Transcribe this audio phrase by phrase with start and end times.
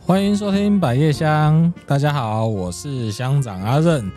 [0.00, 4.10] 欢迎收听百叶香，大家好，我是乡长阿任。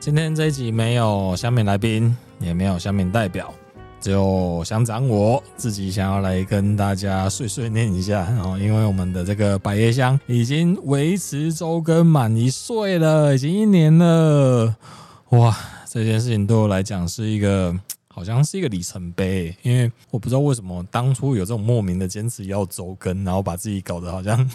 [0.00, 3.52] 今天这一集没有乡民来宾，也没有乡民代表，
[4.00, 8.22] 只有乡长我自己想要来跟大家碎碎念一下。
[8.22, 14.74] 然后，因为我们的这个百叶香已经维持周更满一岁了，已经一年了。
[15.30, 15.56] 哇，
[15.88, 17.74] 这件事情对我来讲是一个，
[18.08, 19.56] 好像是一个里程碑。
[19.62, 24.50] 因为我不知道为什么当初有这种莫名的坚持要周更，然后把自己搞得好像。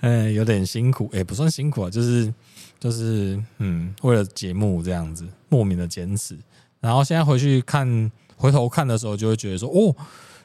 [0.00, 2.32] 嗯， 有点辛苦，也、不算辛苦啊，就是
[2.80, 6.36] 就是嗯，为了节目这样子莫名的坚持，
[6.80, 9.94] 然后现在回去看，回头看的时候，就会觉得说，哦，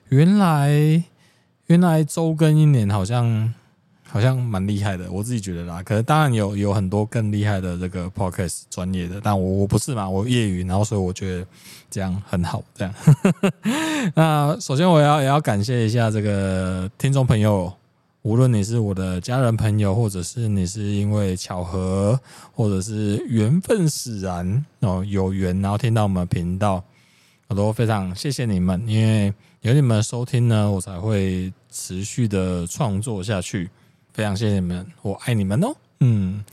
[0.09, 1.03] 原来
[1.67, 3.53] 原来周更一年好像
[4.07, 5.83] 好像蛮厉害的，我自己觉得啦。
[5.83, 11.45] 可是当然有有很多更厉害的这个 podcast 专业的，但我我不是嘛，我业余，然后所以我觉得
[11.89, 12.63] 这样很好。
[12.73, 12.93] 这样，
[14.15, 17.71] 那首先我要也要感谢一下这个听众朋友。
[18.23, 22.17] 无论你是我的家人朋友，或者是你是因为巧合，
[22.53, 26.81] 或者是缘分使然哦，有缘然后听到我们频道，
[27.47, 33.69] 我都非常谢谢你们，因为有你们的收听呢，我才会持续的创作下去。
[34.13, 35.75] 非常谢谢你们，我爱你们哦。
[35.99, 36.45] 嗯，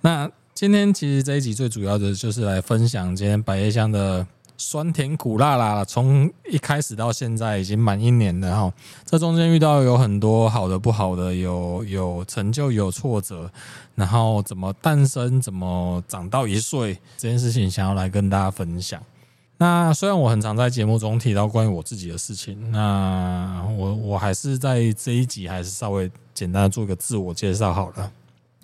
[0.00, 4.26] 那今天其实这一集最主要的就是来分享今天百叶香的。
[4.62, 8.72] 酸甜苦辣啦，从一开始到现在已经满一年了哈。
[9.04, 13.50] 这中间遇到有很多好的、不好的，有有成就、有挫折，
[13.96, 19.02] 然后怎么诞生、怎么长到一岁这件事情，想要来跟大家分享。
[19.58, 28.12] 那虽然我很常在节目中提到关于我自己的事情，那我我还是在这一集还是稍微简单做一个自我介绍好了。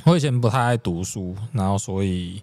[0.04, 2.40] 我以前不太爱读书，然后所以。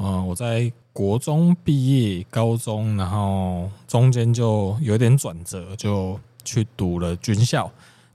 [0.00, 7.70] 嗯，我在国中毕业，高中，然后中间就有点转折，就去读了军校，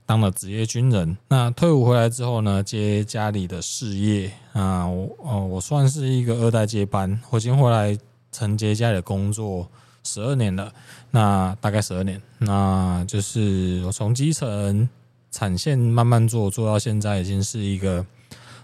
[0.06, 1.16] 当了职业军人。
[1.28, 7.20] 那退伍回来之后呢，接家里的事业啊，我哦，我算是一个二代接班。
[7.28, 7.96] 我已经回来
[8.32, 9.68] 承接家里的工作
[10.04, 10.72] 十二年了，
[11.10, 14.88] 那大概十二年，那就是我从基层
[15.30, 18.04] 产线慢慢做，做到现在已经是一个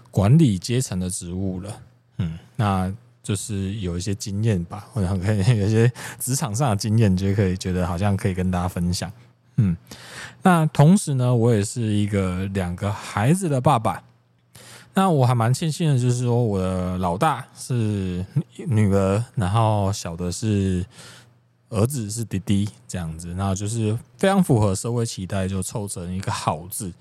[0.09, 1.81] 管理阶层的职务了。
[2.17, 2.91] 嗯，那。
[3.23, 9.11] 就是有一些经验吧，或者可以 有一些职场上的经验，就可以觉得好像可以跟大家分享。
[9.57, 9.77] 嗯，
[10.41, 14.03] 那同时呢，我也是一个两个孩子的爸爸。
[14.93, 18.25] 那我还蛮庆幸的，就是说我的老大是
[18.67, 20.83] 女儿，然后小的是
[21.69, 23.33] 儿子，是弟弟这样子。
[23.35, 26.91] 那就是非常符合社会期待，就凑成一个好字。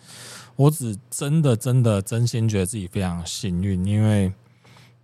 [0.56, 4.30] 我只真的真的真心觉得自己非常幸运，因为。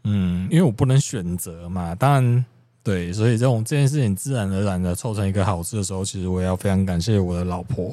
[0.09, 2.45] 嗯，因为我不能选择嘛，当然
[2.85, 7.93] 对，所以这种这件事情自然而然的凑成一个好事的时候，其实我也要非常感谢我的老婆，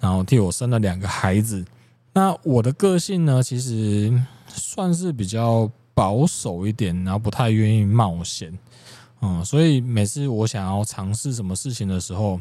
[0.00, 1.64] 然后替我生了两个孩子。
[2.12, 4.12] 那我的个性呢，其实
[4.48, 8.52] 算是比较保守一点，然后不太愿意冒险，
[9.20, 12.40] 嗯，所以每次我想要尝试什么事情的时候。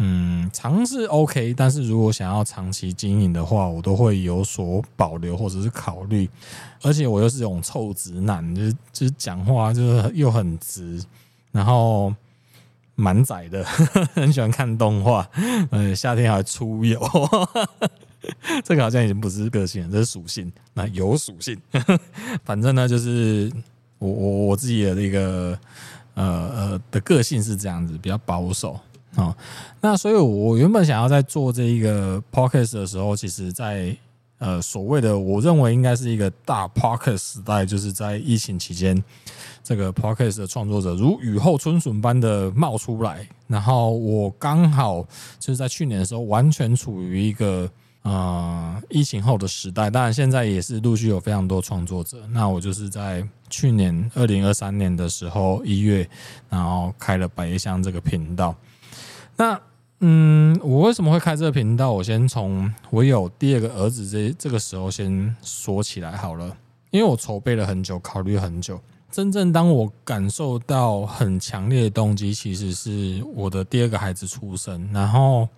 [0.00, 6.28] 嗯，尝试 OK，但是如果想要长期经营的话，我都会有所保留或者是考虑。
[6.82, 11.02] 而且我又是这种臭直男，就是就是讲话就是又很直，
[11.50, 12.14] 然后
[12.94, 13.64] 蛮窄的，
[14.14, 15.28] 很喜欢看动画，
[15.72, 17.00] 嗯，夏天还出游，
[18.64, 20.52] 这个好像已经不是个性了，这是属性。
[20.74, 22.00] 那有属性呵呵，
[22.44, 23.50] 反正呢，就是
[23.98, 25.58] 我我我自己的那个
[26.14, 28.78] 呃呃的个性是这样子，比较保守。
[29.18, 29.36] 哦，
[29.80, 33.94] 那所以，我原本想要在做这一个 podcast 的时候，其实在
[34.38, 39.02] 呃所谓的我认为应该是一个大 podcast 时代，就是在疫情期间，
[39.64, 45.02] 这个 podcast 的创作者如雨后春笋般的冒出来，然后我刚好
[45.40, 47.68] 就是在去年的时候，完全处于一个
[48.02, 52.18] 呃疫情后的时代，当然现在也是陆续有非常多创作者。
[52.30, 56.08] 那我就是在去年二零二三年的时候一月，
[56.48, 58.54] 然后开了百叶箱这个频道。
[59.38, 59.58] 那
[60.00, 61.90] 嗯，我为什么会开这个频道？
[61.92, 66.56] 我先从我有第二个儿子这这个时候先说起来好了。
[66.90, 68.80] 因为我筹备了很久，考虑很久，
[69.10, 74.88] 真正当我感受到很强烈的动机，其实是我的第二个孩子出生。
[74.92, 75.48] 然后，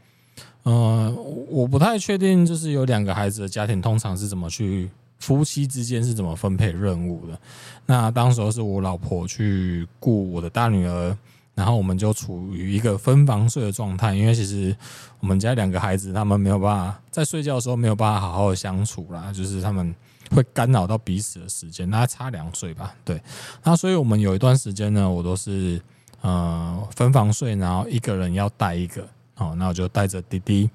[0.65, 1.15] 呃，
[1.49, 4.91] 我不太确定，就是有两个孩子的家庭通常是怎么去
[5.21, 7.38] 夫妻之间是怎么分配任务的。
[7.87, 11.17] 那当时候是我老婆去顾我的大女儿。
[11.55, 14.75] 然后我们就处于一个分房睡的状态，因为其实
[15.19, 19.94] 我们家两个孩子他们没有办法在睡觉的时候没有办法好好的相处啦，就是他们
[20.31, 23.20] 会干扰到彼此的时间，那差两岁吧，对。
[23.62, 25.81] 那所以我们有一段时间呢，我都是
[26.23, 29.06] 呃分房睡，然后一个人要带一个，
[29.37, 30.70] 哦，那我就带着弟弟，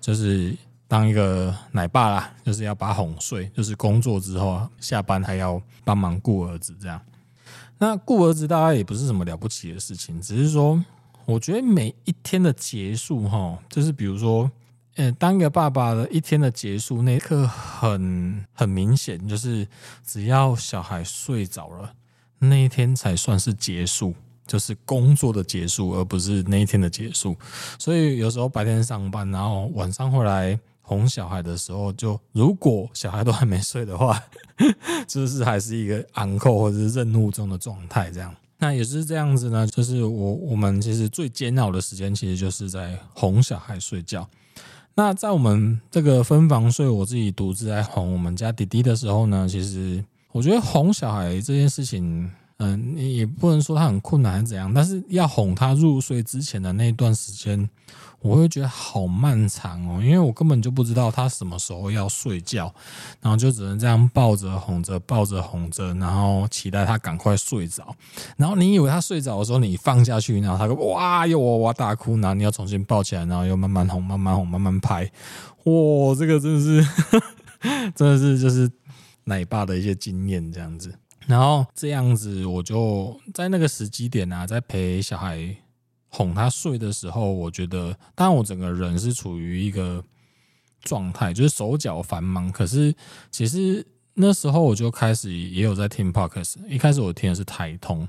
[0.00, 0.54] 就是
[0.86, 7.00] 当一个奶爸啦，就是要把哄睡，就是工作之后下班还要帮忙顾儿子这样。
[7.78, 10.84] 那顾儿子大家也不是什么了不起的事情，只是说，
[11.24, 14.50] 我觉得每一天的结束，哈，就是比如说，
[14.96, 19.66] 呃，当一个爸爸的一天的结束那一刻很很明显，就是
[20.04, 21.92] 只要小孩睡着了，
[22.38, 24.12] 那一天才算是结束，
[24.46, 27.36] 就是工作的结束，而不是那一天的结束。
[27.78, 30.58] 所以有时候白天上班，然后晚上回来。
[30.88, 34.18] 哄小孩的时候，就如果小孩都还没睡的话，
[35.06, 38.34] 就是还是一个昂扣或者是任务中的状态，这样。
[38.58, 44.26] 那也是这样子呢，就是我我们其实最煎熬的时间，其实就是在哄小孩睡觉。
[44.94, 50.02] 那在我们这个分房睡，我自己独自在哄我们家弟弟的时候呢，其实
[50.32, 57.68] 我觉得哄小孩这件事情，嗯，也不能说他很困难还是怎样，但是要哄他入睡之前的那段时间。
[58.20, 62.74] 我会觉得好漫长哦，因为我根本就不知道他什么时候要睡觉，
[63.20, 67.94] 然后就只能这样抱着哄着，抱着哄着，然后期待他赶快睡着。
[68.36, 75.04] 然后你以为他睡着的时候，你放下去，然后他就哇又哇哇大哭，然后你要重新抱起来，然后又慢慢哄，慢慢哄，慢慢拍。
[75.64, 76.88] 哇，这个真的是，
[77.94, 78.68] 真的是就是
[79.24, 80.92] 奶爸的一些经验这样子。
[81.28, 85.56] 然后这样子，我就在那个时机点啊，在陪小孩。
[86.08, 90.02] 哄他睡的时候，我觉得，当然我整个人是处于一个
[90.82, 92.50] 状态，就是手脚繁忙。
[92.50, 92.94] 可是
[93.30, 98.08] 其实那时候我就开始也有在听 Podcast，一开始我听的是台通，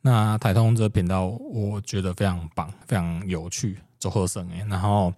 [0.00, 4.66] 那台通这个频道我觉得非常棒，非常有趣，走贺生诶。
[4.68, 5.12] 然后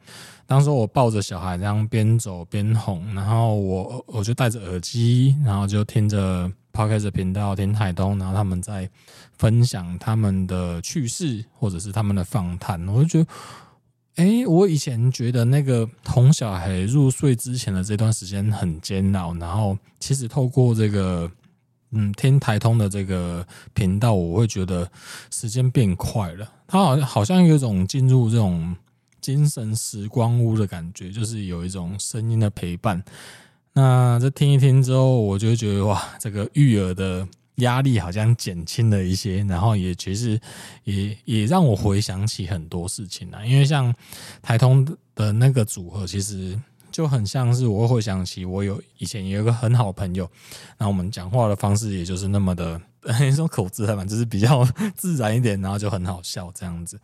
[0.46, 6.50] 当时我抱着小孩这样边走边哄，然后我我就戴着耳机，然后就听着。
[6.72, 8.88] Podcast 频道听台东，然后他们在
[9.36, 13.26] 分享他们的趣事，或者是他们的访谈，我就觉得，
[14.16, 21.30] 哎，我以前觉得那个哄小孩入睡之前的这段时间很煎熬，然后其实透过这个，
[21.90, 24.90] 嗯，听台通的这个频道，我会觉得
[25.30, 28.76] 时间变快了，他好像好像有一种进入这种
[29.20, 33.02] 精神时光屋的感觉，就是有一种声音的陪伴。
[33.80, 40.38] 那这听一听之后，我就觉得哇，这个育儿的压力好像减轻了一些，然后也其实
[40.84, 43.42] 也也让我回想起很多事情啊。
[43.42, 43.94] 因为像
[44.42, 46.60] 台通的那个组合，其实
[46.92, 50.30] 就很像是我会想起我有以前有一个很好朋友，
[50.76, 54.62] 那我们讲话的方式也就是那么的， 那种口字嘛，就是比较
[54.94, 57.00] 自然一点，然后就很好笑这样子，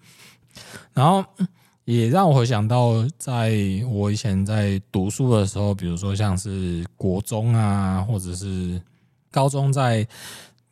[0.93, 1.25] 然后。
[1.87, 3.55] 也让我回想到，在
[3.88, 8.83] 我以前在读书的时候，比如说像是国中啊，或者是
[9.31, 10.03] 高中在，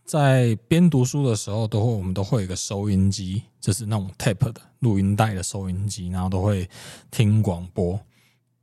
[0.05, 6.69] 在在边读书的时候，都会我们都会有一个收音机，就是那种 tape 的录音带的收音机，然后都会
[7.13, 7.99] 听广播，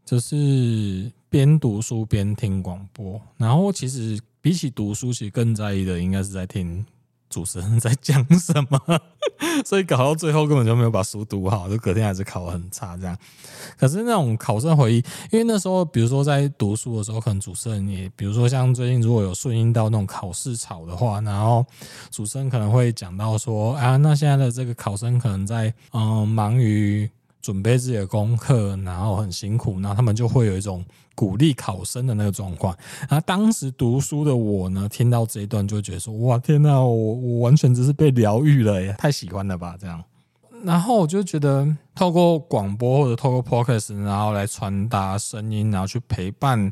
[0.03, 3.19] 就是边读书边听广播。
[3.37, 6.85] 然后其实比起读书，其实更在意的应该是在听。
[7.31, 8.79] 主持人在讲什么？
[9.65, 13.17] 所以搞到最后根本就没有把书读好，就隔天还是考很差这样。
[13.77, 14.97] 可是那种考生回忆，
[15.31, 21.65] 因为那时候比如说在读书的时候，可能主持人也，比如说像最近如果有顺应到那种考试潮的话，然后
[22.11, 27.09] 主持人可能会讲到说啊，那现在的这个考生可能在嗯忙于。
[27.41, 32.75] 准备自己的功课，然后很辛苦，然后他们就会有一种鼓励考生的那个状况。
[33.09, 40.03] 然后当时读书的我呢，听到这一段就觉得说：“哇，天哪，我我完全只是被疗愈了耶，太喜欢了吧？”这样，
[40.63, 46.71] 然后我就觉得透过广播或者透过 Podcast，然后来传达声音，然后去陪伴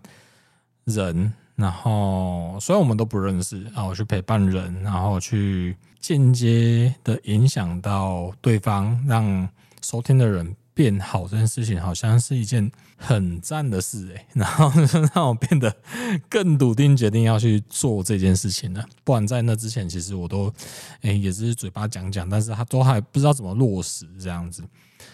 [0.85, 9.49] 人，然后虽然我们都不认识，然后去陪伴人，然后去间接的影响到对方，让
[9.81, 14.71] 收听的人变好这件事情，好像是一件很赞的事哎，然后
[15.13, 15.75] 让我变得
[16.29, 18.85] 更笃定，决定要去做这件事情了。
[19.03, 20.53] 不然在那之前，其实我都
[21.01, 24.63] 哎也是嘴巴讲讲，但是他都还不知道怎么落实这样子。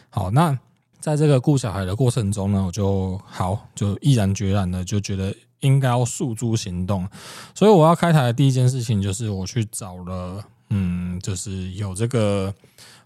[0.10, 0.57] 好，那
[1.00, 7.07] 在这个顾小孩的过程中呢，我就好就毅然决然的就觉得应该要诉诸行动。
[7.53, 12.53] 所以我要开台的第一件事情就是我去找了，嗯，就是有这个。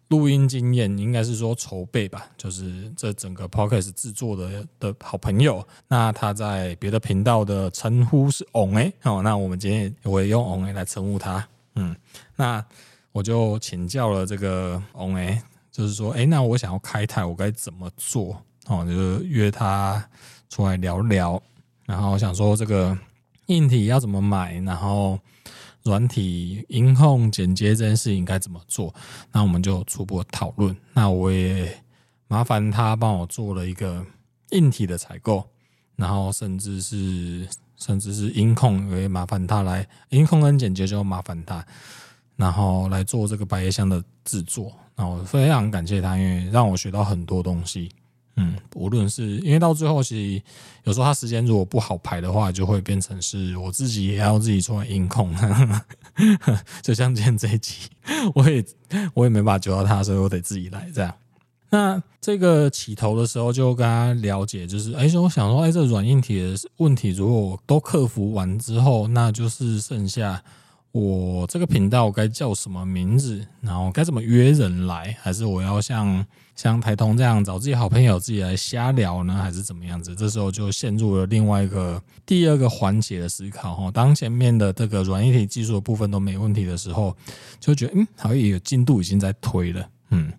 [0.09, 11.95] 录音经验应该是说筹备吧，就是这整个 podcast 制作的的好朋友，那他在别的频道的称呼是 on 哎，好，那我们今天我也用 on 来称呼他，嗯，
[12.35, 12.63] 那
[13.11, 18.39] 我就请教了这个翁诶，就是说，哎，那我想要开台，我该怎么做？
[18.67, 20.03] 哦，就约他
[20.49, 21.41] 出来聊聊。
[21.85, 22.95] 然后想说，这个
[23.47, 24.59] 硬体要怎么买？
[24.59, 25.19] 然后
[25.83, 28.93] 软体音控剪接这件事情该怎么做？
[29.31, 30.75] 那我们就初步讨论。
[30.93, 31.83] 那我也
[32.27, 34.05] 麻烦他帮我做了一个
[34.51, 35.43] 硬体的采购，
[35.95, 41.65] 然后甚至是甚至是音控也麻烦他来音控跟剪接就麻烦他，
[42.35, 44.71] 然后来做这个百叶箱的制作。
[44.95, 47.89] 然后非常感谢他，因为让我学到很多东西。
[48.39, 50.43] 嗯，无论是因为到最后，其实
[50.85, 55.35] 有时候他时间如果不好排的话，就会变成是我自己也要自己出来音控。
[56.81, 57.89] 就像今天这一集，
[58.33, 58.65] 我也
[59.13, 61.13] 我也没办法救到他，所以我得自己来这样。
[61.69, 70.41] 那这个起头的时候就跟他了解，就是哎，我想说，哎，这软硬体的问题如果都克服完之后，那就是剩下。
[70.91, 73.45] 我这个频道该叫什么名字？
[73.61, 75.15] 然后该怎么约人来？
[75.21, 79.35] 还是我要像像台通这样找自己好朋友自己来瞎聊呢？
[79.35, 80.15] 还是怎么样子？
[80.15, 83.91] 这时候就陷入了另外一个第二个环节的思考哈。
[83.91, 87.15] 当前面的这个软硬体技术的部分都没问题的时候，
[87.59, 90.33] 就觉得嗯，好像有进度已经在推了，嗯。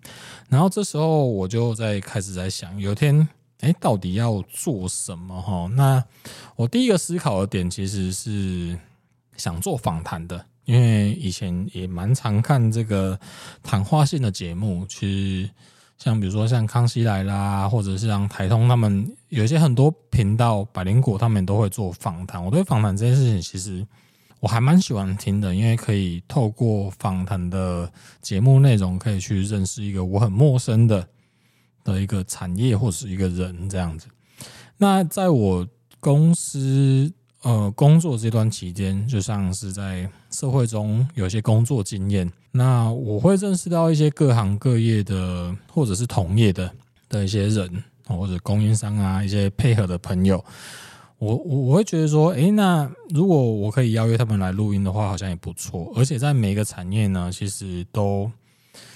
[0.49, 3.25] 然后这时候我就在开始在想，有一天
[3.61, 5.71] 哎，到底要做什么哈？
[5.77, 6.03] 那
[6.57, 8.77] 我第一个思考的点其实是。
[9.41, 13.19] 想做访谈的，因为以前也蛮常看这个
[13.63, 14.99] 谈话性的节目，其
[15.43, 15.49] 实
[15.97, 22.43] 像比如说像康熙来啦，或者是像台通他们有一些很多频道，百灵果他们都会做访谈。
[22.45, 23.83] 我对访谈这件事情其实
[24.39, 31.07] 我还蛮喜欢听的，因为可以透过访谈的节目内容，可以去认识一个我很陌生的
[31.83, 34.05] 的一个产业或者是一个人这样子。
[34.77, 35.67] 那在我
[35.99, 37.11] 公司。
[37.43, 46.71] 呃，工作这段期间，就像是在社会中有一些工作经验，那我会认识到一些各行各业的，或者是同业的
[47.09, 50.43] 的一些人，或者供应商啊，一些配合的朋友，
[51.17, 55.91] 我我我会觉得说，诶，那如果我可以邀约他们来录音的话，好像也不错。
[55.95, 58.31] 而且在每个产业呢，其实都。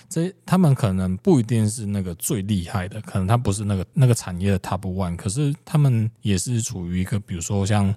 [0.07, 7.93] 这他们可能不一定是那个最厉害的，可能他不是那个那个产业的 top one，可是他们也是处于一个，比如说像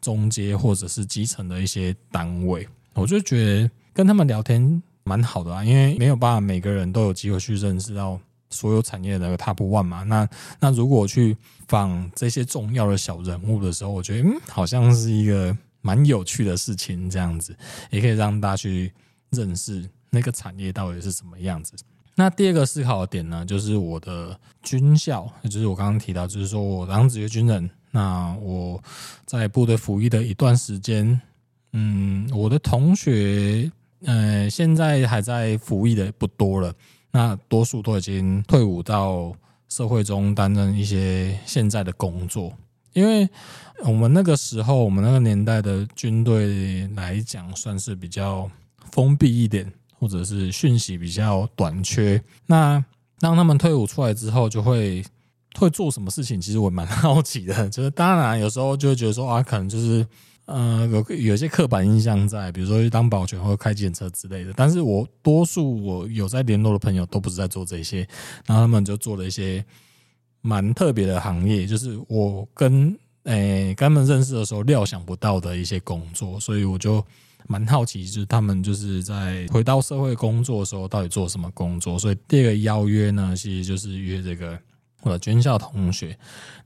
[0.00, 8.20] 中阶或者是基层的一些单位，我就觉得跟他们聊天蛮好的啊，因为没有办法每个人都有机会去认识到
[8.50, 10.02] 所有产业的 top one 嘛。
[10.02, 10.28] 那
[10.60, 11.36] 那如果去
[11.68, 17.56] 访这些重要的小人物的时候，我觉得嗯，好像是一个蛮有趣的事情，这样子
[17.90, 18.92] 也可以让大家去
[19.30, 19.88] 认识。
[20.14, 21.74] 那个产业到底是什么样子？
[22.16, 28.80] 那第二个思考的点呢，就是我的军校，就是我刚刚提到，就是说我当职业军人，那我
[29.26, 31.20] 在部队服役的一段时间，
[31.72, 33.68] 嗯，我的同学，
[34.04, 36.72] 呃，现在还在服役的不多了，
[37.10, 39.34] 那多数都已经退伍到
[39.68, 42.52] 社会中担任一些现在的工作，
[42.92, 43.28] 因为
[43.84, 48.48] 我们那个时候，我们那个年代的军队来讲，算是比较
[48.92, 49.72] 封闭一点。
[49.98, 52.84] 或者是讯息比较短缺，那
[53.20, 55.02] 当他们退伍出来之后，就会
[55.56, 56.40] 会做什么事情？
[56.40, 57.54] 其实我蛮好奇的。
[57.70, 60.06] 就是当然有时候就会觉得说啊，可能就是
[60.44, 64.52] 呃有有些刻板印象在，比如说去当保全或开计程车之类的。
[64.54, 68.00] 但是我多数我有在联络的朋友都不是在做这些，
[68.46, 69.64] 然后他们就做了一些
[70.42, 77.02] 蛮特别的行业，就是我跟诶、跟他们认识的时候料想不到的一些工作，所以我就。
[77.46, 81.98] 蛮好奇，就是他们就是在回到社会工作的时候，到底做什么工作？
[81.98, 84.58] 所以第二个邀约呢，其实就是约这个
[85.02, 86.18] 我的军校同学。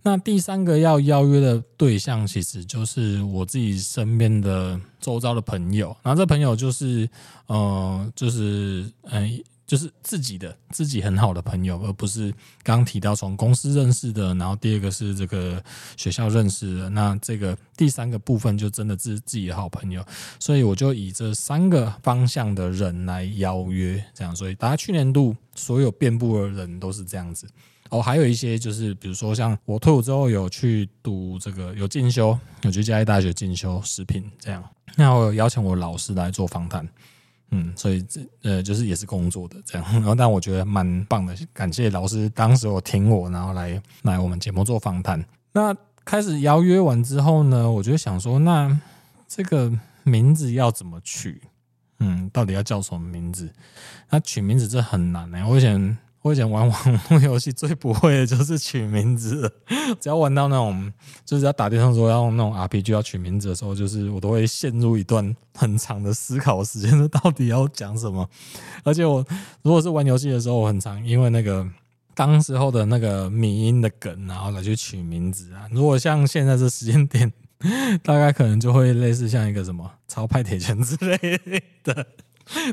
[0.02, 5.96] 那第三个要邀约的对象，其实就是我自己身边的周遭的朋友。
[6.02, 7.08] 然后这朋友就是，
[7.46, 9.42] 呃，就是嗯。
[9.68, 12.32] 就是自己的自己很好的朋友，而不是
[12.62, 15.62] 刚提到从公司认识的，然后第二个是这个
[15.94, 20.02] 学校认识的，那这个第三个部分就真的是自己的好朋友，
[20.40, 27.46] 所以我就以这三个方向的人来邀约，这样，所以大家去年度所有遍布的人都是这样子。
[27.90, 34.64] 哦，还有一些就是比如说像我退伍之后有去读这个有进修，有去嘉义大学进修食品这样，
[34.96, 36.88] 那我有邀请我老师来做访谈。
[37.50, 45.24] 嗯，所以这呃就是也是工作的这样， 然后但我觉得蛮棒的，感谢老师当时有听我，然后来来我们节目做访谈。
[45.52, 45.74] 那
[46.04, 48.78] 开始邀约完之后呢，我就想说，那
[49.26, 49.72] 这个
[50.04, 51.42] 名字要怎么取？
[52.00, 53.50] 嗯，到底要叫什么名字？
[54.10, 59.50] 那取名字这很难呢、我以前我以前玩网络游戏最不会的就是取名字，
[60.00, 60.92] 只要玩到那种
[61.24, 68.28] 就是要打电话说要用那种 RPG 要取名字的时候，就是我都会陷入一段很长的思考时间， 到底要讲什么。
[68.82, 69.24] 而且我
[69.62, 71.66] 如果是玩游戏的时候，我很常因为那个
[72.14, 75.68] 当时候的那个迷音的梗，然后来去取名字啊。
[75.70, 77.32] 如果像现在这时间点，
[78.02, 81.18] 大概可能就会类似像一个什么超派铁拳之类
[81.84, 82.06] 的。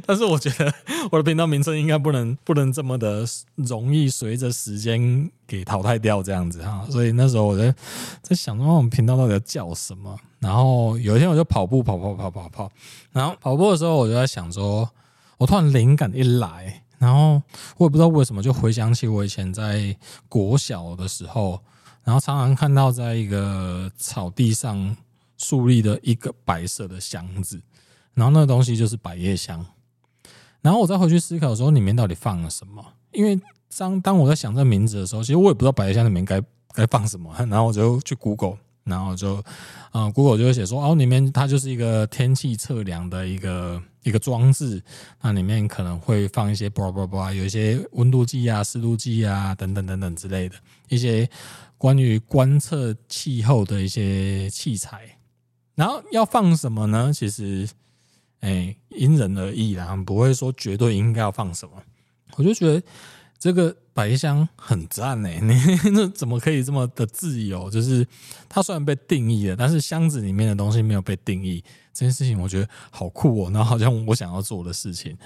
[0.05, 0.74] 但是我觉得
[1.12, 7.74] 我的频道名称应该不能不能这么的容易随着时间给淘汰掉这样子哈，所以那时候我在
[8.22, 10.17] 在想说我们频道到底要叫什么？
[10.39, 12.72] 然后有一天我就跑步跑跑跑跑跑，
[13.12, 14.89] 然后跑步的时候我就在想说，
[15.38, 17.41] 我突然灵感一来，然后
[17.77, 19.96] 我也不知道为什么就回想起我以前在
[20.29, 21.60] 国小的时候，
[22.03, 24.96] 然后常常看到在一个草地上
[25.38, 27.62] 树立的一个白色的箱子。
[28.15, 29.63] 然后那个东西就是百叶箱，
[30.62, 32.84] 然后我再回去思考的时候，里面到底放了什么？
[33.12, 33.39] 因为
[33.77, 36.41] 当当我在想这名字的时候，其实我也不知道百叶箱里面该
[36.74, 37.29] 该放什么。
[37.50, 39.36] 然后我就去 Google，然后就
[39.91, 44.81] 啊、嗯、Google 就会写说，哦，里面它就是一个天气测量的一个一个装置，
[45.22, 50.55] 那里面可能会放一些叭叭叭，有一些温度计啊、湿度计啊等等等等之类的
[50.88, 51.29] 一些
[51.77, 55.17] 关于观测气候的一些器材。
[55.75, 57.12] 然后要放什么呢？
[57.13, 57.67] 其实。
[58.41, 61.71] 哎，因人而异啦，不会说绝对应该要放什么。
[62.35, 62.81] 我就觉得
[63.39, 65.53] 这个百叶箱很赞哎，你
[65.93, 67.69] 那怎么可以这么的自由？
[67.69, 68.05] 就是
[68.47, 71.63] 它虽然被定义了，但是箱子里面的东西没有被定义，
[71.93, 73.51] 这件事情我觉得好酷哦。
[73.51, 75.17] 然后好像我想要做的事情，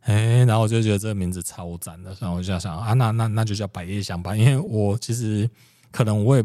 [0.00, 5.48] 哎，然后我就觉得这个名字超赞的，然后我就想啊，那那那就叫百叶箱吧，因为我其实
[5.90, 6.44] 可能我也。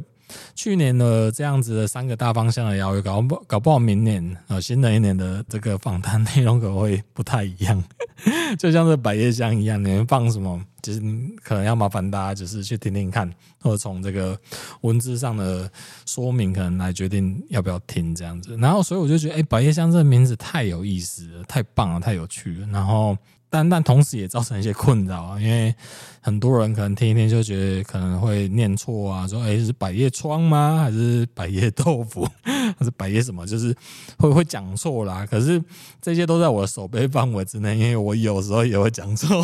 [0.56, 7.84] 去年的这样子的三个大方向的邀约，搞不搞不好明年啊，新的一年的这个访谈内容可能会不太一样，
[8.58, 11.02] 就像这百叶箱一样，里面放什么，就是
[11.44, 13.30] 可能要麻烦大家就是去听听看，
[13.62, 14.38] 或者从这个
[14.82, 15.70] 文字上的
[16.06, 18.56] 说明，可能来决定要不要听这样子。
[18.58, 22.68] 然后，所以我就觉得，哎，百叶箱这个名字太有意思了，太棒了，太有趣了。
[22.68, 23.18] 然后。
[23.52, 25.74] 但但同时也造成一些困扰啊，因为
[26.22, 30.78] 很多人可能听一听就觉得可能会念错啊，说诶是百叶窗吗？
[30.84, 32.28] 还是百叶豆腐？
[32.46, 33.48] 还是百叶什么？
[33.48, 33.76] 就是
[34.20, 35.26] 会会讲错啦。
[35.26, 35.62] 可是
[36.00, 39.44] 这些都在我的手背范围之内，因为我有时候也会讲错。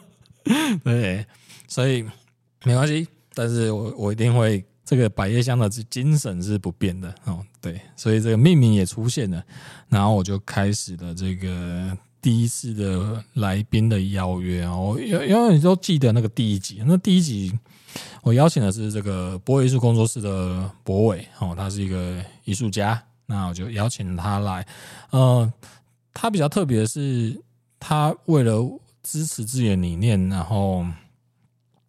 [0.82, 1.26] 对，
[1.68, 2.02] 所以
[2.64, 3.06] 没关系。
[3.34, 7.44] 但是我我一定会这个百叶箱的精神是不变的哦。
[7.60, 9.44] 对，所以这个命名也出现了，
[9.90, 11.94] 然后我就开始了这个。
[12.26, 17.56] 第一次的来宾的邀约哦，因因为你都记得那个第一集，那第一集
[18.20, 24.66] 我邀请的是这个博伟艺术工作室的博伟哦，他是一个艺术家，那我就邀请他来。
[25.10, 25.52] 呃，
[26.12, 27.40] 他比较特别的是，
[27.78, 28.60] 他为了
[29.04, 30.84] 支持自己的理念，然后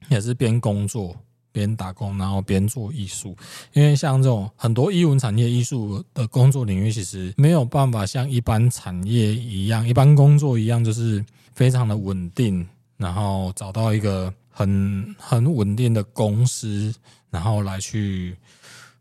[0.10, 1.17] 也是边工作。
[1.58, 3.36] 边打工，然后边做艺术，
[3.74, 12.67] 因为像这种很多艺文产业艺术的工作领域，其实没有办法像一般产业一样、一般工作一样，就是非常的稳定，
[12.98, 16.93] 然后找到一个很很稳定的公司，
[17.32, 18.38] 然后来去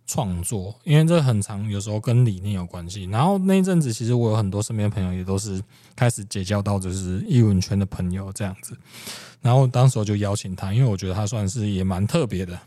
[0.06, 3.04] 创作，因为这很长，有时候跟理念有关系。
[3.04, 5.60] 然后那一阵子，其实我有很多身边朋友也都是
[5.94, 8.76] 开始结交到就是艺文圈的朋友这样子。
[9.42, 12.58] 然后当时我就邀请他，因为我觉得他算是也蛮特别的，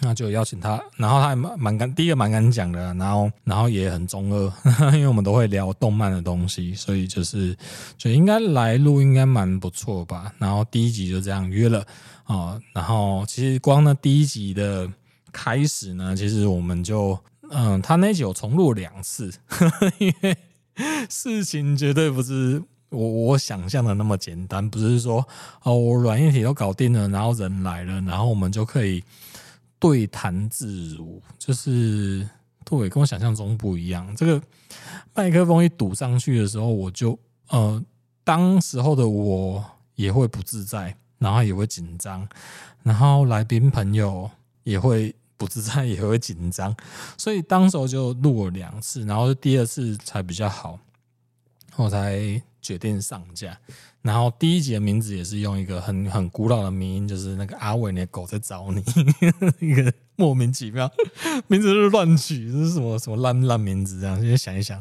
[0.00, 0.80] 那就邀请他。
[0.96, 4.52] 然后他还蛮蛮敢，第一个蛮敢讲的，然后然后也很中二，
[4.94, 7.56] 因为我们都会聊动漫的东西，所以就是
[7.96, 10.32] 就应该来录，应该蛮不错吧。
[10.38, 11.84] 然后第一集就这样约了
[12.24, 12.60] 啊。
[12.72, 14.88] 然后其实光那第一集的
[15.32, 17.18] 开始呢，其实我们就
[17.50, 19.32] 嗯，他那集有重录两次，
[19.98, 20.36] 因为
[21.08, 22.62] 事情绝对不是。
[22.90, 25.26] 我我想象的那么简单，不是说
[25.62, 29.02] 哦，我软硬体都搞定了，然后人来了，然后我们就可以
[29.78, 32.28] 对谈自如，就是
[32.66, 34.14] 对，跟我想象中不一样。
[34.14, 34.42] 这个
[35.14, 37.18] 麦克风一堵上去的时候，我就
[37.48, 37.82] 呃，
[38.24, 39.64] 当时候的我
[39.94, 42.28] 也会不自在，然后也会紧张，
[42.82, 44.30] 然后来宾朋友
[44.64, 46.74] 也会不自在，也会紧张，
[47.18, 50.78] 所以当时候就录了两次，然后第二次才比较好，
[51.76, 52.42] 我才。
[52.62, 53.58] 决定上架，
[54.02, 58.80] 然后第一集的名字也是用一个很很古老的名，就是那个阿伟，你的狗在找你，
[59.58, 60.88] 一个莫名其妙。
[61.48, 64.16] 名字是乱取，这是什么什么烂烂名字这样？
[64.22, 64.80] 先想一想，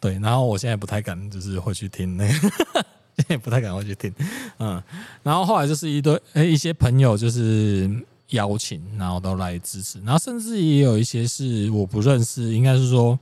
[0.00, 2.16] 对，然后我现在不太敢，就是会去听。
[2.16, 2.32] 那个，
[3.18, 4.12] 现在不太敢会去听，
[4.58, 4.82] 嗯，
[5.22, 7.88] 然后后来就是一堆诶一些朋友就是
[8.30, 13.18] 邀请，然后都来支持，然后甚至也有一些是我不认识，应该是说。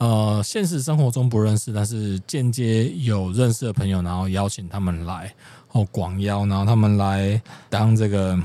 [0.00, 5.34] 呃，现实生活中不认识，但是间接有认识的朋友，然后邀请他们来，
[5.72, 8.38] 哦，广邀，然后他们来当这个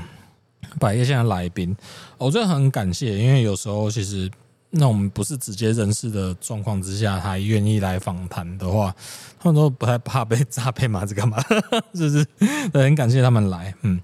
[0.80, 1.72] 百叶县的来宾，
[2.18, 4.28] 我真的很感谢，因为有时候其实。
[4.76, 8.94] 那我们不是直接认识的状况之下，还愿意来访谈的话，
[9.38, 11.06] 他们都不太怕被诈骗嘛？
[11.06, 11.40] 这干嘛？
[11.94, 12.26] 是不是？
[12.72, 14.00] 很感谢他们来，嗯。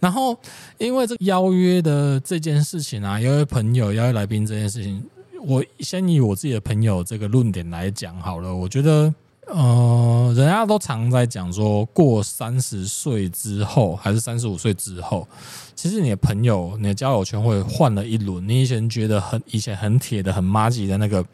[0.00, 0.38] 然后
[0.78, 5.04] 因为这邀约的这件事情啊，邀约朋友、邀约来宾这件事情，
[5.42, 8.54] 我先以我自己的朋友这个论点来讲好了。
[8.54, 9.14] 我觉得，
[9.46, 15.26] 呃，人家都常在讲说，过三十岁之后，还是三十五岁之后。
[15.74, 18.48] 其实你的朋友，你的交友圈会换了一轮。
[18.48, 21.24] 你以前觉得很以前很铁的、很麻吉的那个，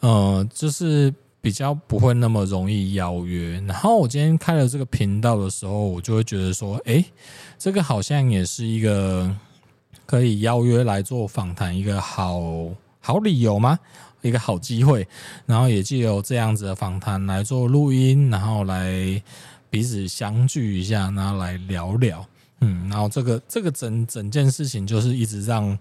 [0.00, 3.60] 呃，就是比较不会那么容易邀约。
[3.66, 7.04] 然后我今天开了这个频道的时候，我就会觉得说，哎，
[7.58, 9.34] 这个好像也是一个
[10.06, 12.40] 可以邀约来做访谈一个好
[13.00, 13.78] 好理由吗？
[14.22, 15.06] 一个好机会。
[15.44, 19.22] 然后也借由这样子的访谈来做录音，然后来
[19.68, 22.26] 彼此相聚一下，然后来聊聊。
[22.60, 25.76] 嗯，然后这个这个整整件事情就是一直让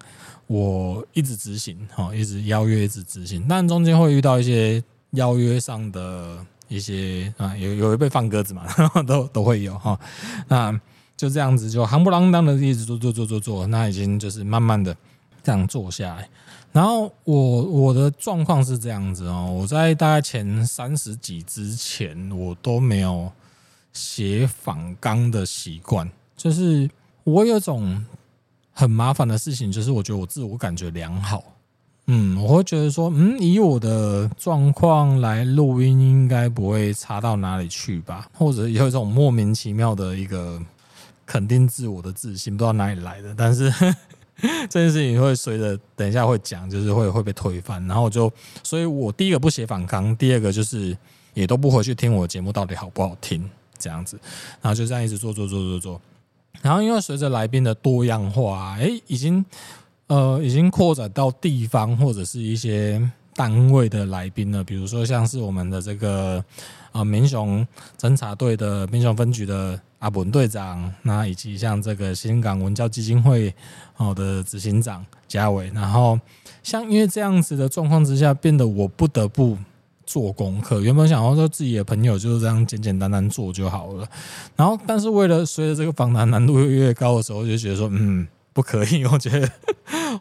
[0.47, 8.65] 我一直执行哈，一直邀约，一直执行，但中间会遇到一些邀约上的一些啊，有有被放鸽子嘛，
[9.05, 9.99] 都都会有哈。
[10.47, 10.81] 那
[11.15, 14.97] 就这样子，就夯不啷当的一直做做做做做，那已经就是慢慢的
[15.43, 16.27] 这样做下来。
[16.71, 23.31] 然后我我的状况是这样子哦，我在大概前三十几之前，我都没有
[23.91, 26.09] 写访纲的习惯。
[26.37, 26.89] 就是
[27.23, 28.03] 我有种
[28.71, 31.43] 很麻烦的事情，就是我觉得我自我感觉良好，
[32.07, 38.27] 嗯，我会觉得说，嗯，以我的状况来录音，应该不会差到哪里去吧？
[38.33, 40.59] 或者有一种莫名其妙的一个
[41.25, 43.35] 肯定自我的自信，不知道哪里来的。
[43.37, 43.71] 但是
[44.69, 47.85] 这件事情会随着等一下会讲，就是会会被推翻。
[47.87, 48.31] 然后就，
[48.63, 50.97] 所以我第一个不写反抗，第二个就是
[51.33, 54.19] 也都不回去听我节目到底好不好听，这样子，
[54.61, 56.01] 然后就这样一直做做做做做。
[56.61, 59.43] 然后，因为随着来宾的多样化，哎，已经
[60.07, 63.01] 呃，已经扩展到地方或者是一些
[63.33, 64.63] 单位的来宾了。
[64.63, 66.43] 比如说，像是我们的这个
[66.91, 67.65] 呃民雄
[67.97, 73.55] 侦查队的民雄分局的阿文队长，那以及像这个新港文教基金会
[73.93, 75.71] 好的执行长嘉伟。
[75.73, 76.19] 然后，
[76.61, 79.57] 像因为这样子的状况之下，变得我不得不。
[80.03, 84.05] 做功课，原本想要说自己的朋友就是这样简简单单做就好了，
[84.57, 89.49] 然后但是为了随着这个访谈难度越越高的时候，就觉得说嗯不可以， 我觉得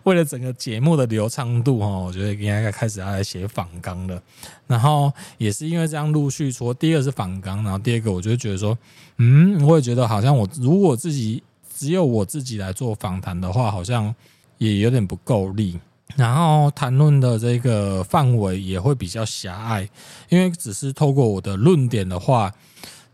[0.04, 4.22] 为了整个节目的流畅度哈，我觉得应该开始要来写访纲了。
[4.66, 8.76] 然后也是因为这样陆续说，第一个是访纲，然后第二个我就觉得说
[9.18, 11.42] 嗯，我也觉得好像我如果自己
[11.76, 14.14] 只有我自己来做访谈的话，好像
[14.58, 15.78] 也有点不够力。
[16.16, 19.88] 然后谈论的这个范围也会比较狭隘，
[20.28, 22.52] 因为只是透过我的论点的话，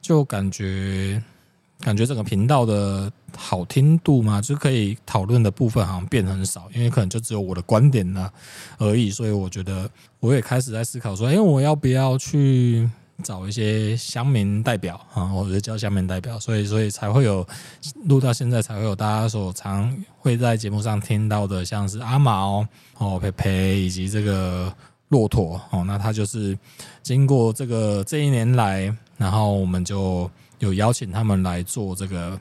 [0.01, 1.23] 就感觉
[1.81, 8.31] 感觉整个频道的好听度嘛，就可以讨论的部分好像变很少，因为可能就只有我的观点呢
[8.79, 9.11] 而已。
[9.11, 12.89] 所以我觉得我也开始在思考说，哎，我要不要去？
[13.25, 17.43] 找一些乡民代表啊，或者叫乡民代表，所以所以才会有
[18.05, 22.63] 录到现在才会有大家所常会在节目上听到的，像是阿毛
[22.99, 24.71] 哦、佩佩以及这个
[25.09, 26.59] 骆驼哦，那他就是
[27.03, 32.39] 经过这个这一年来，然后我们就有邀请他们来做这个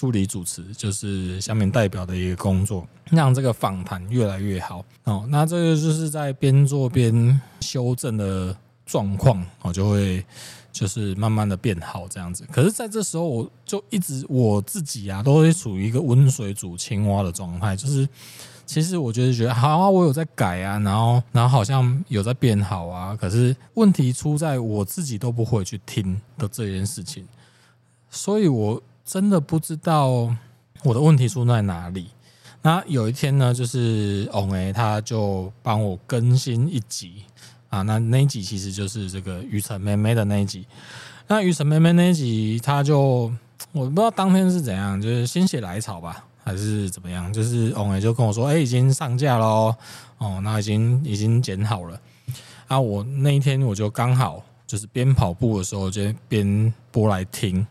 [0.00, 5.26] 助理主持，就是下面代表的一个工作，让这个访谈越来越好哦。
[5.28, 8.56] 那这个就是在边做边修正的。
[8.86, 10.24] 状况哦，就会
[10.72, 12.44] 就是慢慢的变好这样子。
[12.50, 17.76] 可是，在这时候，我就一直我自己啊，都会处于一个温水煮青蛙的状态。
[17.76, 18.08] 就是，
[18.66, 23.14] 其实我觉得觉得好啊，我有在改啊，然后然后好像有在变好啊。
[23.14, 27.24] 可是问题出在我自己都不会去听的这件事情，
[28.10, 30.06] 所以我真的不知道
[30.84, 32.10] 我的问题出在哪里。
[32.62, 37.24] 那有一天呢，就是欧诶，他就帮我更新一集。
[37.70, 40.64] 啊，那那一集其实就是这个雨辰妹妹的那一集。
[41.26, 43.32] 那雨辰妹妹那一集，他就
[43.72, 47.32] 我不知道当天是怎样，就是心血来潮吧，还是怎么样？
[47.32, 49.74] 就是哦，也就跟我说，哎，已经上架喽，
[50.18, 52.00] 哦，那已经已经剪好了。
[52.68, 57.66] 啊，我那一天我就刚好就是边跑步的时候就边播来听。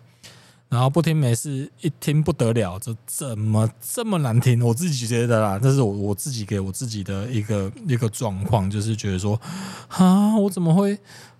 [0.69, 4.63] 然后不听没事，一听不得了，这怎么这么难听？
[4.63, 9.39] 我自己觉得啦，这是我我自己给我自己的一个一个状况，就是觉得说，
[9.88, 10.95] 啊，我怎么会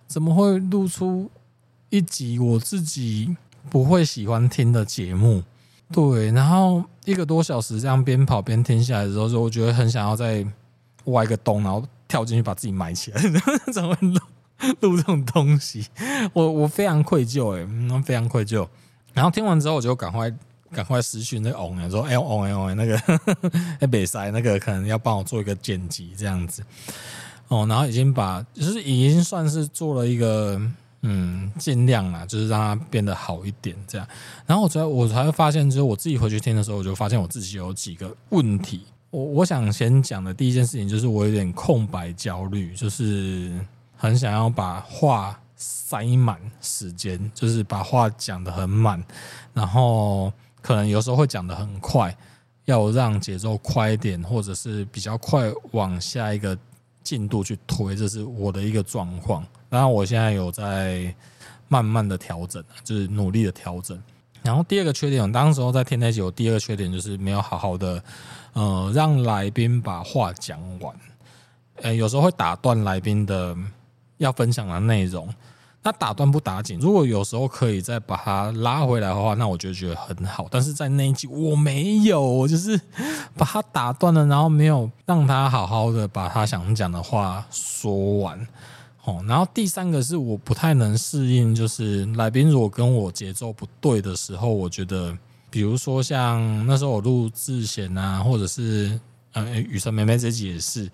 [0.08, 1.30] 怎么会录出
[1.92, 3.38] 一集我自己
[3.70, 5.44] 不会喜欢听的节目？
[5.92, 10.44] 对，然后一个多小时这样边跑边听下来的时候，就我觉得很想要再
[11.06, 13.22] 挖一个洞，然后跳进去把自己埋起来，
[13.72, 14.20] 怎么会录
[14.80, 15.86] 录这种东西？
[16.34, 18.68] 我我非常愧疚哎、非常愧疚。
[19.14, 20.32] 然后听完之后，我就赶快
[20.72, 22.98] 赶快私讯那个翁说：“哎、欸，翁哎翁那个
[23.82, 26.64] 哎北塞那个可能要帮我做一个剪辑这样子
[27.48, 30.62] 哦。”然后已经把就是已经算是做了一个
[31.02, 34.08] 嗯尽量啦，就是让它变得好一点这样。
[34.46, 38.84] 然后我才我才会发现，就是我自己回去听的时候，我就发现我自己有几个问题。
[39.10, 43.52] 我我想先讲的第一件事情就是我有点空白焦虑，就是
[43.98, 49.04] 很想要把话塞满时间，就是把话讲得很满，
[49.54, 52.18] 然后可能有时候会讲得很快，
[52.64, 56.58] 要让节奏快一点，或者是比较快往下一个
[57.04, 59.46] 进度去推，这是我的一个状况。
[59.70, 61.14] 然后我现在有在
[61.68, 64.02] 慢慢的调整，就是努力的调整。
[64.42, 68.02] 然后第二个缺点，当时候在听那集，有第二个缺点就是没有好好的。
[68.54, 70.96] 呃，让来宾把话讲完，
[71.82, 73.56] 呃，有时候会打断来宾的
[74.20, 75.28] 要分享的内容。
[75.82, 80.48] 那打断不打紧，如果有时候可以再把它拉回来的话，那我就觉得很好。
[80.52, 82.80] 但是在那一集我没有，我就是
[83.36, 88.40] 把他打断了，然后没有让他好好的把他想讲的话说完。
[89.06, 95.18] 哦，然后第三个是我不太能适应，就是来宾如果跟我节奏不对的时候，我觉得。
[95.52, 99.02] 比如说像那时候我录智贤啊，或者是
[99.34, 100.88] 呃雨神妹妹这集也是，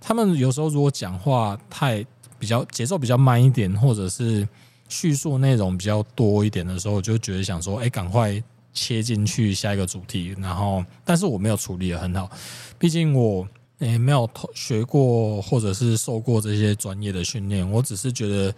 [0.00, 2.02] 他们有时候如果讲话太
[2.40, 4.48] 比较节奏比较慢一点，或者是
[4.88, 10.34] 叙述内容比较多一点的时候，我就觉得想说，哎，赶快切进去下一个主题。
[10.40, 12.28] 然后，但是我没有处理得很好，
[12.78, 13.46] 毕竟我
[13.78, 18.52] 诶没有学过或者是受过这些专业的训练，我只是觉得。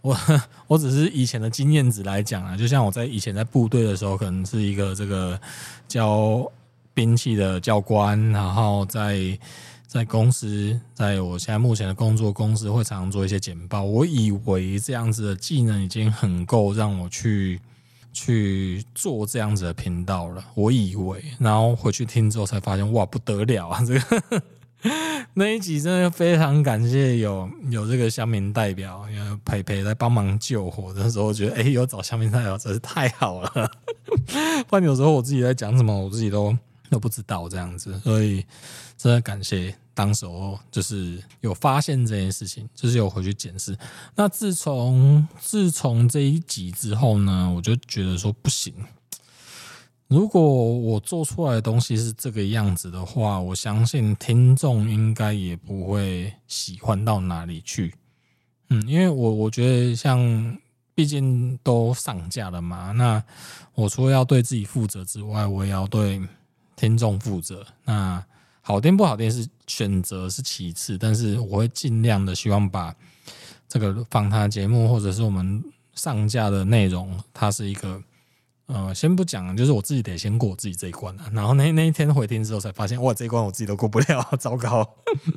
[0.00, 0.16] 我
[0.68, 5.38] 我只是以前的经验值来讲啊，就像我在以前在部队的时候，可能是一个这个
[5.88, 6.48] 教
[6.94, 9.36] 兵器的教官，然后在
[9.88, 13.82] 在公司，在我现在目前的工作公司会常常做一些简报。
[13.82, 17.58] 我以为这样子的技能已经很够让我去
[18.12, 24.42] 去做这样子的频道了，我以为，然后回去听之后才发现，哇，不得了啊，这个。
[25.32, 33.70] 那一集真的非常感谢有有这个乡民代表，有培培来帮忙救火的时候，我觉得哎、有找乡民代表真是太好了。
[34.68, 36.54] 不然有时候我自己在讲什么，我自己都
[36.90, 38.44] 都不知道这样子，所以
[38.98, 43.74] 真的感谢当时候就是有发现这件事情，就是有回去检视。
[44.14, 48.74] 那自从自从这一集之后呢，我就觉得说不行。
[50.08, 57.94] 如果我做出来的东西是这个样子的话，我相信听众应该也不会喜欢到哪里去。
[58.70, 60.58] 嗯，因为我我觉得像，
[60.94, 63.22] 毕竟都上架了嘛，那
[63.74, 66.20] 我除了要对自己负责之外，我也要对
[66.74, 67.66] 听众负责。
[67.84, 68.24] 那
[68.68, 72.94] 好听不好听是选择是其次，但是我会尽量的希望把
[73.66, 78.02] 这个访谈节目或者是我们上架的内容，它是一个。
[78.66, 81.30] 呃，先不讲，就是我自己得先过我自己这一关啊。
[81.32, 84.86] 然后那那一天回听之后，才发现哇，这一关我自己都过不了， 糟糕。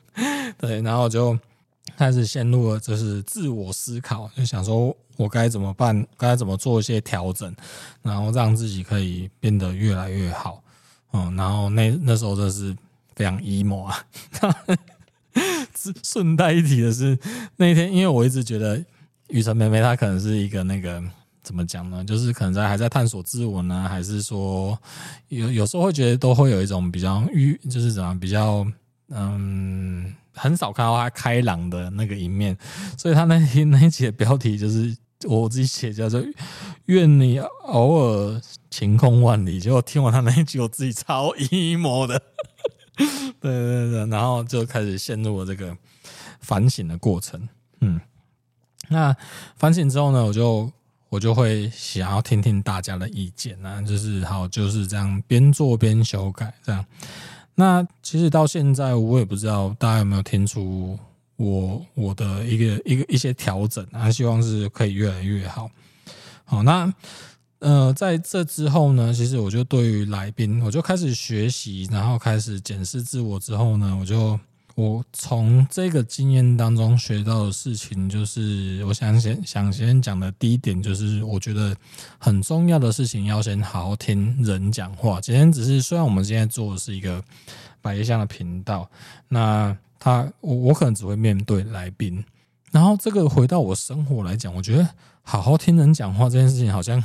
[0.59, 1.39] 对，然后就
[1.95, 7.55] 开始陷入了就是自我思考，就想说我该怎么办，该怎么做一些调整，
[8.01, 10.61] 然后让自己可以变得越来越好。
[11.13, 12.75] 嗯，然后那那时候就是
[13.21, 14.03] 非常 emo 啊。
[16.03, 17.17] 顺带一提的是，
[17.57, 18.83] 那一天因为我一直觉得
[19.29, 21.01] 雨辰妹妹她可能是一个那个。
[21.43, 22.05] 怎么讲呢？
[22.05, 24.77] 就是可能在还在探索自我呢，还是说
[25.29, 28.63] 有有时候会觉得都会有一种比较欲，就是怎么比较
[29.09, 32.55] 嗯，很少看到他开朗的那个一面。
[32.95, 36.23] 所以他那天那一集的标题就是我自己写叫做
[36.85, 39.59] “愿你偶尔晴空万里”。
[39.59, 42.21] 结果听完他那一集，我自己超 emo 的。
[43.39, 45.75] 对对对，然后就开始陷入了这个
[46.39, 47.47] 反省的过程。
[47.79, 47.99] 嗯，
[48.89, 49.15] 那
[49.57, 50.71] 反省之后呢，我就。
[51.11, 56.85] 我就会想要听听大家的意见啊，就是好，就是这样边做边修改这样。
[57.53, 60.97] 那其实到现在我也不知道大家有没有听出
[61.35, 65.69] 我我的一个一个一些调整啊，希望是可以越来越好。
[66.45, 66.89] 好，那
[67.61, 74.39] 呃在这之后呢，其实我就对于来宾，我就开始学习，然后开始检视自我之后呢，我就。
[74.75, 81.75] 我从这个经验当中学到的事情，就是我想先想先讲的第一点，就是我觉得
[82.17, 85.19] 很重要的事情要先好好听人讲话。
[85.19, 87.21] 今天只是虽然我们现在做的是一个
[87.81, 88.89] 百叶箱的频道，
[89.27, 92.23] 那他我我可能只会面对来宾，
[92.71, 94.87] 然后这个回到我生活来讲，我觉得
[95.21, 97.03] 好好听人讲话这件事情，好像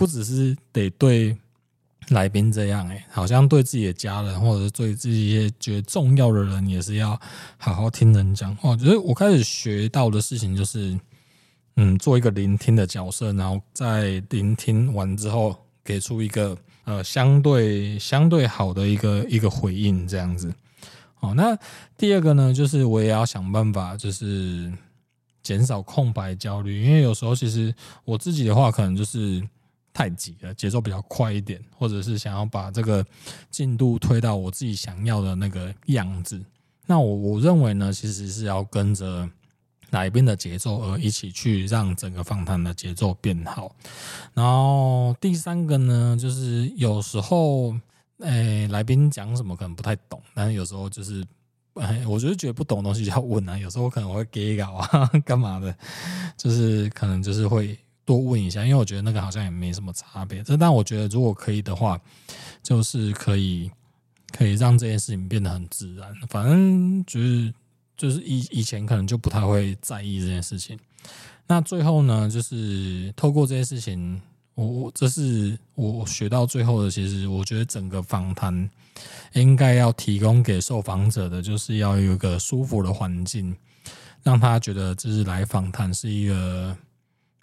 [0.00, 1.36] 不只是得对
[2.08, 7.10] 来宾这样，哎，好像对自己的家人或者是对自己一些觉得重要的人，也是要
[7.58, 8.74] 好好听人讲话。
[8.74, 10.98] 觉得我开始学到的事情就是，
[11.76, 20.50] 嗯，做一个聆听的角色，然后在聆听完之后，给出一个呃相对相对好的一个一个回应，这样子。
[21.20, 21.54] 哦，那
[21.98, 24.72] 第二个呢，就是我也要想办法，就是
[25.42, 27.74] 减少空白焦虑，因为有时候其实
[28.06, 29.46] 我自己的话，可能就是。
[30.00, 33.04] 太急了，节奏比较快一点，或者是想要把这个
[33.50, 36.42] 进度推到我自己想要的那个样子。
[36.86, 39.28] 那我我认为呢，其实是要跟着
[39.90, 43.76] 来宾的节奏而一起去让整个访谈的节奏变好。
[44.32, 47.76] 然后第三个呢，就是有时候，
[48.20, 51.22] 哎，来宾讲什么可能不太懂，但是有时候就是，
[51.76, 53.58] 哎，我就是觉得不懂的东西就要问啊。
[53.58, 55.76] 有时候可能会给稿啊， 干嘛的，
[56.38, 57.78] 就是可能就是会。
[58.10, 60.42] 多问一下，因为我觉得那个好像也没什么差别。
[60.42, 62.00] 这但我觉得如果可以的话，
[62.60, 63.70] 就是可以
[64.32, 66.12] 可以让这件事情变得很自然。
[66.28, 67.54] 反正就是
[67.96, 70.76] 就是以以前可能就不太会在意这件事情。
[71.46, 74.20] 那最后呢，就是透过这件事情，
[74.56, 76.90] 我我这是我学到最后的。
[76.90, 78.68] 其实我觉得整个访谈
[79.34, 83.54] 应该要提供给受访者的，就是要有一个舒服的环境，
[84.24, 86.76] 让他觉得就是来访谈是一个。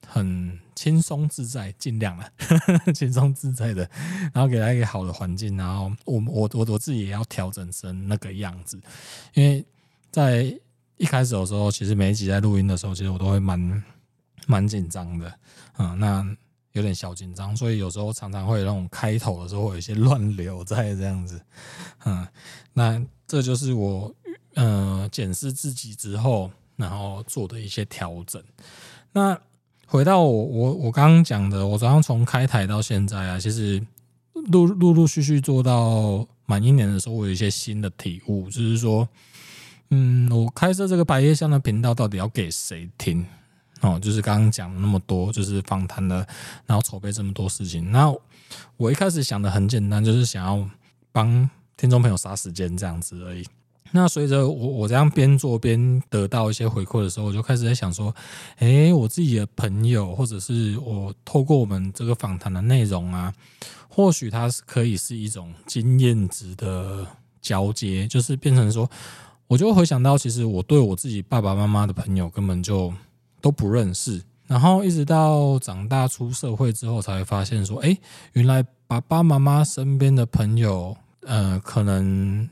[0.10, 2.32] 很轻松自在，尽量了，
[2.96, 3.88] 轻松自在的，
[4.34, 8.80] 然后给他一个好的环境，然后我我我我自己也要调整成那个样子，
[9.34, 9.64] 因为
[10.10, 10.58] 在
[10.96, 13.84] 一开始的时候，其实每一集在录音的时候，其实我都会蛮
[14.48, 15.34] 蛮紧张的，
[15.78, 16.26] 嗯，那
[16.72, 21.42] 有点小紧张，所以有时候常常会有那种开头的时候会有一些乱流在这样子，
[22.06, 22.26] 嗯，
[22.72, 24.16] 那这就是我
[24.56, 28.42] 嗯检视自己之后，然后做的一些调整，
[29.12, 29.38] 那。
[29.90, 33.82] 回到我我我刚刚讲的，我早上从开台到现在啊，其实
[34.52, 39.08] 陆陆陆续续做到满一年的时候，我有一些新的体悟，就是说，
[39.90, 43.26] 嗯，我开设这个百叶箱的频道到底要给谁听？
[43.80, 46.28] 哦，就是刚刚讲那么多，就是访谈的，
[46.66, 47.90] 然后筹备这么多事情。
[47.92, 48.14] 那
[48.76, 50.70] 我一开始想的很简单，就是想要
[51.14, 53.46] 帮听众朋友杀时间这样子而已。
[53.92, 58.14] 那随着我我这样边做边得到一些回馈的时候，我就开始在想说，
[58.60, 63.34] 诶，我自己的朋友，或者是我透过我们这个访谈的内容啊，
[63.88, 67.08] 或许它是可以是一种经验值的
[67.42, 68.90] 交接，就是变成说，
[69.48, 72.94] 我就回想到，其实我对我自己爸爸妈妈的朋友根本就
[73.42, 77.98] 都不认识，然后一直到长大出社会之后，才会发现说，诶，
[78.34, 82.50] 原来爸爸妈妈身边的朋友，呃，可能。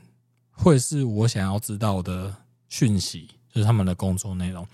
[0.56, 2.34] 会是我想要知道的
[2.68, 4.66] 讯息，就是他们的工作内容。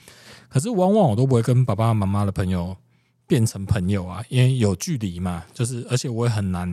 [0.48, 2.76] 可是往往我都不会跟爸爸妈妈的朋友
[3.26, 5.42] 变成朋友啊，因为有距离嘛。
[5.52, 6.68] 就是而且我也很难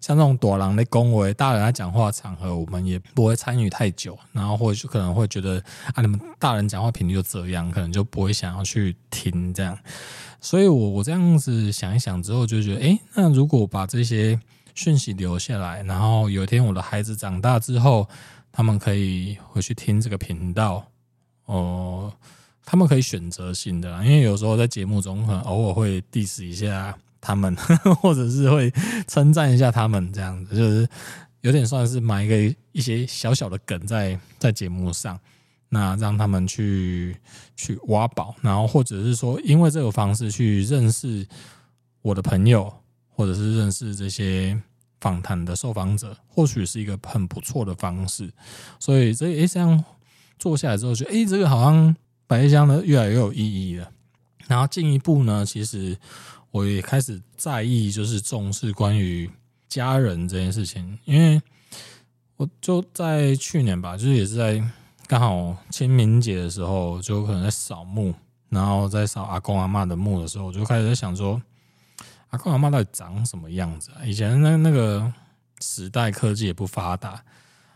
[0.00, 4.18] 像那种躲狼的恭维大人在讲话场合，我们也不会参与太久。
[4.32, 5.62] 然后或者可能会觉得
[5.94, 9.78] 啊，你们大人讲话频率就这样，可能就不会想要去听这样。
[10.40, 14.38] 所以我我这样子想一想之后，就觉得，诶，那如果把这些
[14.74, 18.08] 讯息留下来，然后有一天我的孩子长大之后。
[18.52, 20.86] 他们可以回去听这个频道，
[21.46, 22.12] 哦，
[22.66, 27.56] 他们可以选择性的，因为有时候在节目中可能偶尔会 diss 一下他们，
[28.02, 28.70] 或者是会
[29.08, 30.86] 称赞一下他们，这样子就是
[31.40, 35.18] 有点算是埋一个一些小小的梗在在节目上，
[35.70, 37.16] 那让他们去
[37.56, 41.26] 去挖宝，然后或者是说因为这个方式去认识
[42.02, 42.70] 我的朋友，
[43.08, 44.60] 或者是认识这些。
[45.02, 48.32] 访谈的受访者或许是一个很不错的方式，
[48.78, 49.84] 所以这诶这样
[50.38, 51.94] 做下来之后，觉得诶这个好像
[52.28, 53.90] 百叶箱呢越来越有意义了。
[54.46, 55.98] 然后进一步呢，其实
[56.52, 59.28] 我也开始在意，就是重视关于
[59.68, 61.42] 家人这件事情，因为
[62.36, 64.62] 我就在去年吧，就是也是在
[65.08, 68.14] 刚好清明节的时候，就可能在扫墓，
[68.50, 71.42] 然后在扫阿公阿嬷的墓的时候，我就开始在想说。
[72.32, 74.00] 阿公阿嬷到底长什么样子啊？
[74.04, 75.12] 以前那那个
[75.60, 77.22] 时代科技也不发达，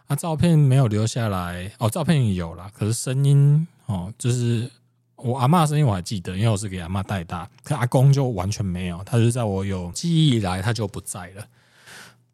[0.07, 4.71] 啊，照片没有留下来哦，照片有啦，可是声音哦，就是
[5.17, 11.47] 我阿嬷的声音我还记得，因为我是给阿嬷带大，可阿公就完全没有，他就在我有记忆以来他就不在了。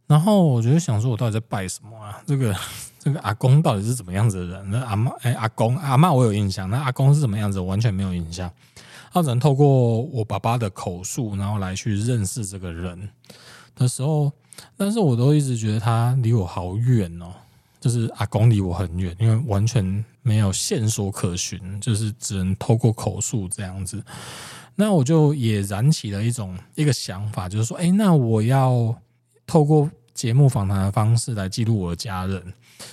[0.06, 2.22] 然后我就想说，我到底在拜什么啊？
[2.24, 2.54] 这个
[3.00, 4.70] 这个阿公到底是怎么样子的人？
[4.70, 7.58] 那阿嬷哎，阿公阿嬷我有印象，那阿公是怎么样子？
[7.58, 8.48] 我完全没有印象。
[9.12, 13.08] 他只能透过我爸爸的口述，然后来去认识这个人
[13.76, 14.32] 的时候，
[14.76, 17.32] 但是我都一直觉得他离我好远哦，
[17.80, 24.02] 就是阿公离我很远，因为完全没有线索可循，就是只能透过口述这样子。
[24.74, 28.94] 那我就也燃起了一种一个想法，就是说，哎，那我要
[29.46, 32.42] 透过节目访谈的方式来记录我的家人。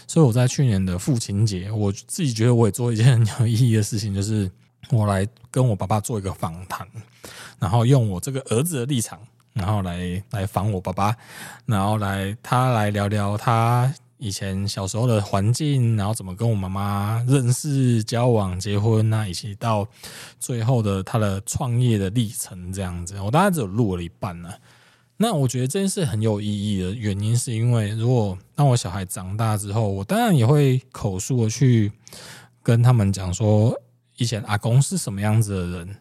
[0.05, 4.51] 所以我在去年的父亲节，我自己觉得我也做一件很 有意义的事情，就是
[4.89, 6.87] 我来跟我爸爸做一个访谈，
[7.59, 9.19] 然后用我这个儿子的立场，
[9.53, 11.15] 然后来来访我爸爸，
[11.65, 19.87] 然后来他来聊聊他以前小时候的环境，然后怎么跟我妈妈认识、交往、结婚啊，以及到
[20.39, 23.19] 最后的他的创业的历程这样子。
[23.21, 24.49] 我大概只有录了一半呢。
[25.21, 31.91] 那我觉得这件事很有意义的原因，是因为如果当我小孩长大之后，我当然也会口述的去
[32.63, 33.77] 跟他们讲说，
[34.19, 35.95] 以前阿公是什么样子的人。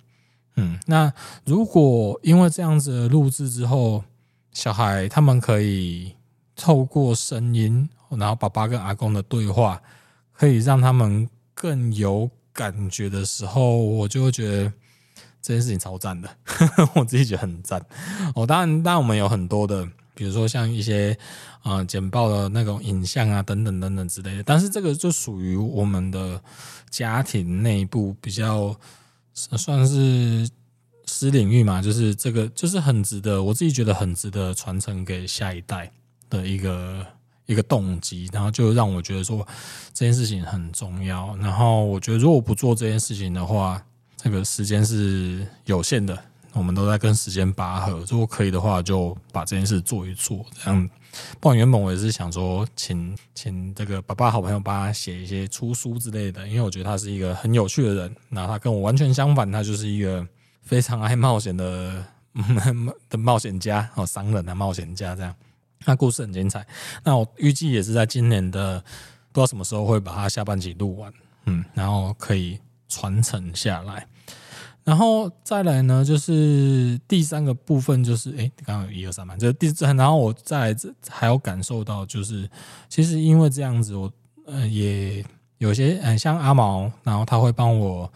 [0.57, 1.11] 嗯，那
[1.47, 4.05] 如果因为这样子的录制之后，
[4.53, 6.15] 小孩他们可以
[6.55, 9.81] 透过声音，然后爸爸跟阿公的对话，
[10.33, 14.73] 可以让他们更有感觉的时候，我就会觉得。
[15.41, 16.29] 这件事情超赞的，
[16.97, 17.81] 我自己觉得很赞。
[18.35, 19.89] 哦，当然，当然我们有很多的，
[20.19, 21.17] 比如说像一些
[21.63, 24.43] 啊、呃、简报的那种影像啊，等等等等之类的。
[24.43, 26.43] 但是这个就属于我们的
[26.91, 28.75] 家庭内部比较
[29.33, 30.51] 算是
[31.07, 35.89] 私领域嘛，就是这个就是很值得，我自己觉得很值得传承给下一代
[36.29, 37.07] 的一个
[37.47, 38.29] 一个动机。
[38.33, 39.47] 然后就让我觉得说
[39.95, 41.37] 这件事情很重要。
[41.37, 43.81] 然后我觉得如果不做这件事情的话，
[44.17, 46.21] 这个时间是有限的，
[46.59, 48.05] 我们都在跟时间拔河。
[48.09, 50.45] 如果可以的话，就把这件事做一做。
[50.63, 50.91] 这样，
[51.41, 58.17] 不然原本我也是想说，请请这个爸爸好朋友帮他写一些出书之类的，因为我觉得他是一个很有趣的人。
[58.29, 60.27] 那他跟我完全相反，他就是一个
[60.63, 62.05] 非常爱冒险的
[63.09, 65.35] 的冒险家哦，商人的冒险家这样。
[65.87, 66.67] 那故事很精彩。
[67.05, 68.81] 那我预计也是在今年的
[69.33, 71.13] 不知道什么时候会把它下半集录完，
[71.47, 72.59] 嗯，然后可以。
[72.91, 74.07] 传承下来，
[74.89, 80.77] 然后再来呢，就是第三个部分，就是哎，刚刚有一二三嘛，这第三，然后我再来
[81.11, 82.49] 还有感受到，就是
[82.89, 84.11] 其实因为这样子，我
[84.47, 85.23] 呃也
[85.59, 88.11] 有些嗯，像阿毛，然后他会帮我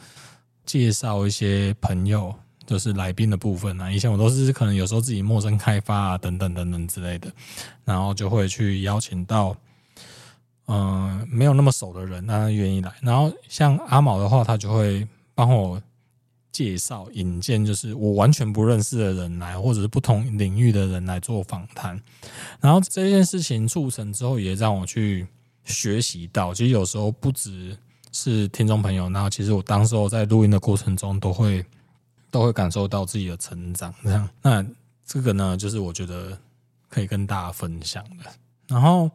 [0.65, 3.93] 介绍一些朋友，就是来宾的部分啊。
[3.93, 7.31] 以前我都是可能有时候自己陌生开发啊，等等等等之类的，
[7.85, 9.55] 然后就会去邀请到。
[10.69, 12.91] 嗯、没有那么熟的人，那他愿意来。
[13.03, 15.79] 然后像阿毛的话，他就会帮我
[16.53, 22.01] 介绍、引荐，就是我完全不认识的人来，或者是不同领域的人来做访谈。
[22.61, 25.27] 然后这件事情促成之后，也让我去
[25.65, 27.77] 学习到，其实有时候不只
[28.13, 31.65] 是听众朋友，然后其实我当时候在录音的过程中，都会
[32.31, 33.95] 都会感受到自己的成长。
[34.05, 34.65] 这样，那
[35.07, 36.39] 这个呢，就是我觉得
[36.89, 38.25] 可以跟大家分享的。
[38.69, 39.11] 然后，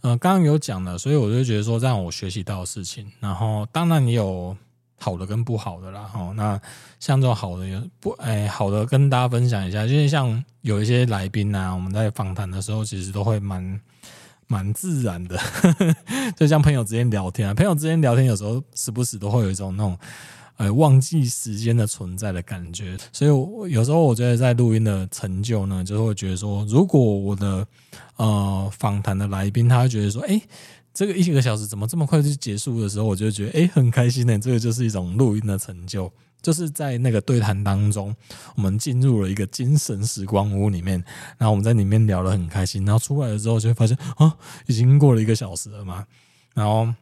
[0.00, 3.10] 呃，刚刚有讲了，所以我就觉得说，让我学习到的事情。
[3.20, 4.56] 然后，当然你有
[5.02, 6.02] 好的跟不好的啦。
[6.02, 6.60] 哈，那
[7.00, 13.80] 像这种好的也不，哎，好的跟大家分享一下，就是像有一些来宾啊，我们在访谈的时候，其实都会蛮
[14.46, 15.36] 蛮自然的，
[16.38, 19.98] 就像朋友之间聊天啊，朋友之间聊天有时候时不时都会有一种那种。
[20.58, 27.66] 呃，忘记时间的存在的感觉，所以我有时候我觉得在录音的成就呢，就会觉得说，如果我的
[28.16, 30.40] 呃访谈的来宾他会觉得说，哎，
[30.92, 34.38] 这个一个小时怎么这么快就结束的时候，我就觉得哎很开心呢。
[34.38, 38.14] 这个就是一种录音的成就，就是在那个对谈当中，
[38.56, 41.02] 我们进入了一个精神时光屋里面，
[41.38, 44.36] 然后我们在里面聊得很开心，然后出来了之后就会发现啊，
[44.66, 46.06] 已经过了一个小时了嘛，
[46.54, 46.92] 然后。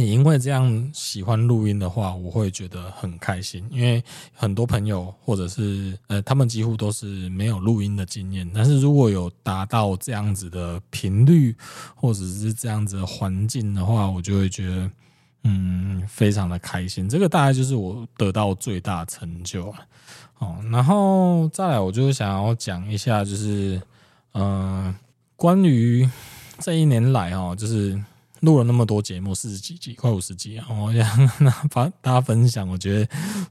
[0.00, 3.64] 也因为这样喜欢录音的话，我会觉得很开心。
[3.70, 8.50] 因为很多朋友或者是呃，他们几乎都是没有录音的经验。
[8.54, 11.54] 但是如果有达到这样子的频率，
[11.94, 14.90] 或者是这样子的环境的话，我就会觉得
[15.44, 17.08] 嗯，非常的开心。
[17.08, 19.78] 这个大概就是我得到最大成就啊。
[20.38, 23.80] 哦，然后再来，我就想要讲一下，就是
[24.32, 24.94] 嗯、呃，
[25.36, 26.08] 关于
[26.58, 28.02] 这一年来哦，就是。
[28.40, 30.66] 录了那么多节目，四十几集，快五十集啊！
[30.70, 33.08] 我想跟大家分享，我觉得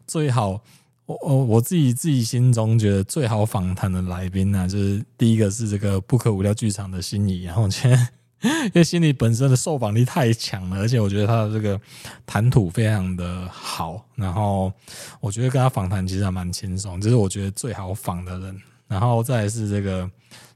[0.08, 0.60] 最好，
[1.06, 7.96] 我我我自己自己心中觉得最好访谈的来宾呢、啊，就是第一个是这个不可无聊剧场的心仪，然后我觉得
[8.42, 11.80] 因为心仪本身的受访力太强了，而且我觉得他的这个
[12.26, 14.74] 谈吐非常的好，然后
[15.20, 20.10] 我觉得跟他访谈其实还蛮轻松，这是我觉得最好访的人，然后再是这个。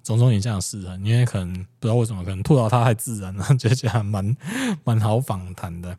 [0.04, 4.36] 种种影像的事人，因为可能不知道为什么，可能吐槽他太自然了， 觉得还蛮
[4.84, 5.90] 蛮好访谈的。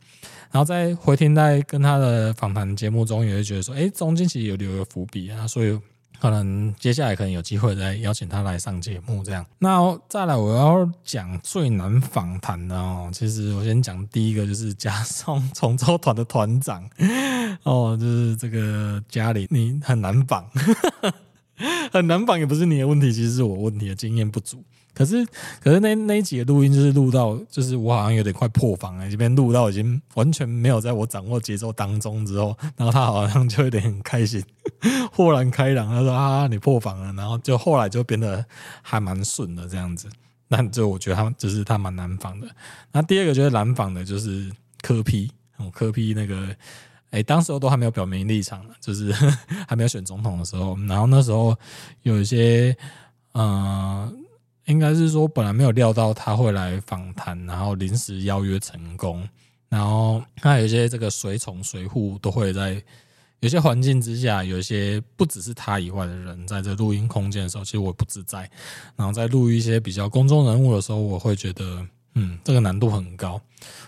[0.51, 5.77] 然后在回听在跟他的访谈节目中，也会觉得说，哎，中间其实有留个伏笔啊，所以
[6.21, 9.45] 可能接下来可能有机会再邀请他来上节目这样。
[9.59, 16.89] 那再来我要讲最难访谈的哦，其实我先讲第一个就是嘉颂 重奏团的团长
[17.65, 20.49] 哦，就是这个家里，你很难访。
[21.93, 24.63] 很难访也不是你的问题，其实是我问题的经验不足。
[24.93, 25.27] 可是，
[25.61, 34.41] 可是那那一集的录音就是录到，就是我好像有点快破防了，这边录到已经完全没有在我掌握节奏当中之后，然后他好像就有点很开心，
[35.11, 38.45] 豁然开朗，他说啊，你破防了，然后就后来就变得
[38.83, 40.09] 还蛮顺的这样子。
[40.47, 42.47] 那就我觉得他就是他蛮难访的。
[42.93, 44.49] 那第二个就是难访的，就是
[44.81, 46.55] 科批，我科批那个，
[47.15, 49.13] 哎、当时候都还没有表明立场呢，就是
[49.69, 51.57] 还没有选总统的时候，然后那时候
[52.03, 52.77] 有一些，
[53.35, 54.25] 嗯、
[54.67, 59.27] 应该是说，本来没有料到他会来访谈，然后临时邀约成功，
[59.69, 62.83] 然后他有一些这个随从随扈都会在
[63.41, 68.51] 有些环境之下，有一些不只是他以外的人在这录音空间的时候，其实我不自在。
[68.97, 73.41] 然后在录一些比较公众人物的时候，我会觉得，嗯，这个难度很高。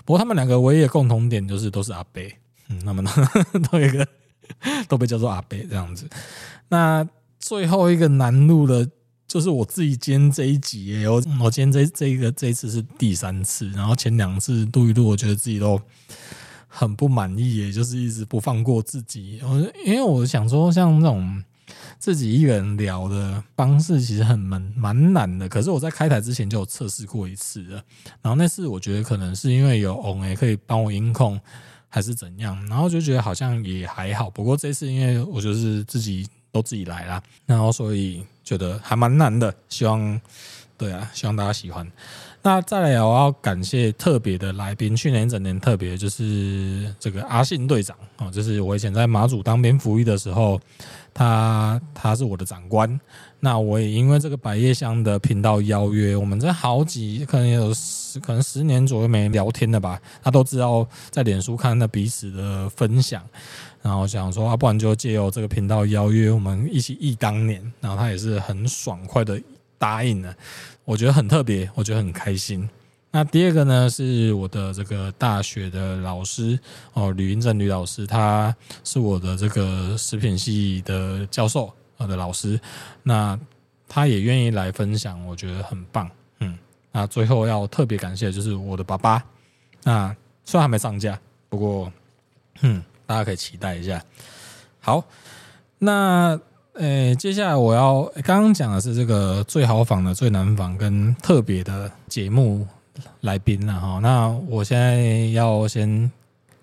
[0.04, 2.36] 不过他们两个唯一的共同点就是都是阿贝，
[2.68, 3.10] 嗯，那么呢，
[3.70, 4.06] 都有一个
[4.88, 6.08] 都被叫做阿贝这样子。
[6.68, 7.08] 那
[7.38, 8.88] 最后一个难录的。
[9.28, 15.78] 就是我自己今天这一集，我我今天这这一个这一次是第三次，然后前两次录一录，我觉得自己都
[16.68, 19.40] 很不满意，也就是一直不放过自己。
[19.42, 21.42] 我因为我想说，像这种
[21.98, 25.48] 自己一个人聊的方式，其实很蛮蛮难的。
[25.48, 27.82] 可是我在开台之前就有测试过一次了，
[28.22, 31.38] 然后那次我觉得可能是因为有 on 可以帮我音控，
[31.96, 34.28] 还是怎样，然后就觉得好像也还好。
[34.28, 36.28] 不过这次因为我就是自己。
[36.52, 40.18] 都自己来啦，然后所以觉得还蛮难的，希望
[40.78, 41.86] 对啊，希望大家喜欢。
[42.46, 50.60] 那再来，我要感谢特别的来宾，去年一整年特别就是这个阿信队长哦，就是我以前在马祖当兵服役的时候，
[51.12, 53.00] 他他是我的长官。
[53.40, 63.24] 那我也因为这个百叶箱的频道邀约，我们在好几可能有十可能十年左右没聊天了吧，他都知道在脸书看到彼此的分享。
[63.82, 67.60] 然后想说啊，不然就借由这个频道邀约我们一起忆当年。
[67.80, 69.42] 然后他也是很爽快的
[69.78, 70.34] 答应了，
[70.86, 72.66] 我觉得很特别，我觉得很开心。
[73.10, 76.58] 那第二个呢，是我的这个大学的老师
[76.94, 82.58] 哦，吕英正吕老师，他是我的这个食品系的教授，我的老师。
[83.02, 83.38] 那
[83.86, 86.10] 他也愿意来分享，我觉得很棒。
[86.40, 86.58] 嗯，
[86.90, 89.22] 那最后要特别感谢就是我的爸爸。
[89.82, 90.16] 那
[90.46, 91.20] 虽然还没上架，
[91.50, 91.92] 不过
[92.62, 92.82] 嗯。
[93.08, 94.04] 大家可以期待一下。
[94.80, 95.04] 好，
[95.78, 96.36] 那
[96.78, 102.66] 诶、接下来我要刚刚讲的是这个最好访的、最难访跟特别的节目
[103.22, 103.98] 来宾了哈。
[104.02, 106.10] 那我现在要先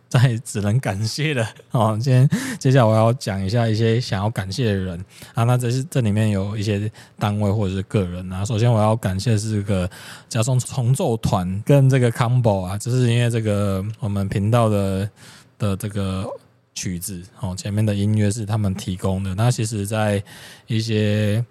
[0.08, 2.00] 再只能感谢了哦。
[2.00, 5.04] 先接下来我要讲一下一些想要感谢的人
[5.34, 5.44] 啊。
[5.46, 8.46] 那这是这里面有一些单位或者是个人啊。
[8.46, 9.90] 首先我要感谢是这个
[10.30, 15.10] 嘉颂重奏团跟这个 Combo 啊，就是因为这个我们频道的。
[15.60, 16.28] 的这个
[16.74, 19.34] 曲子哦，前面的音乐是他们提供的。
[19.36, 20.24] 那其实，在
[20.68, 21.44] 一些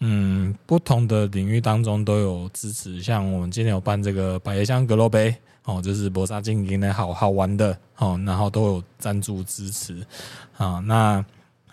[0.00, 3.00] 嗯不同的领域当中都有支持。
[3.02, 10.04] 像我们今天有办这个百叶箱格斗杯哦，就是搏杀精英的好好玩的哦，然后都有赞助支持
[10.56, 10.80] 啊。
[10.86, 11.24] 那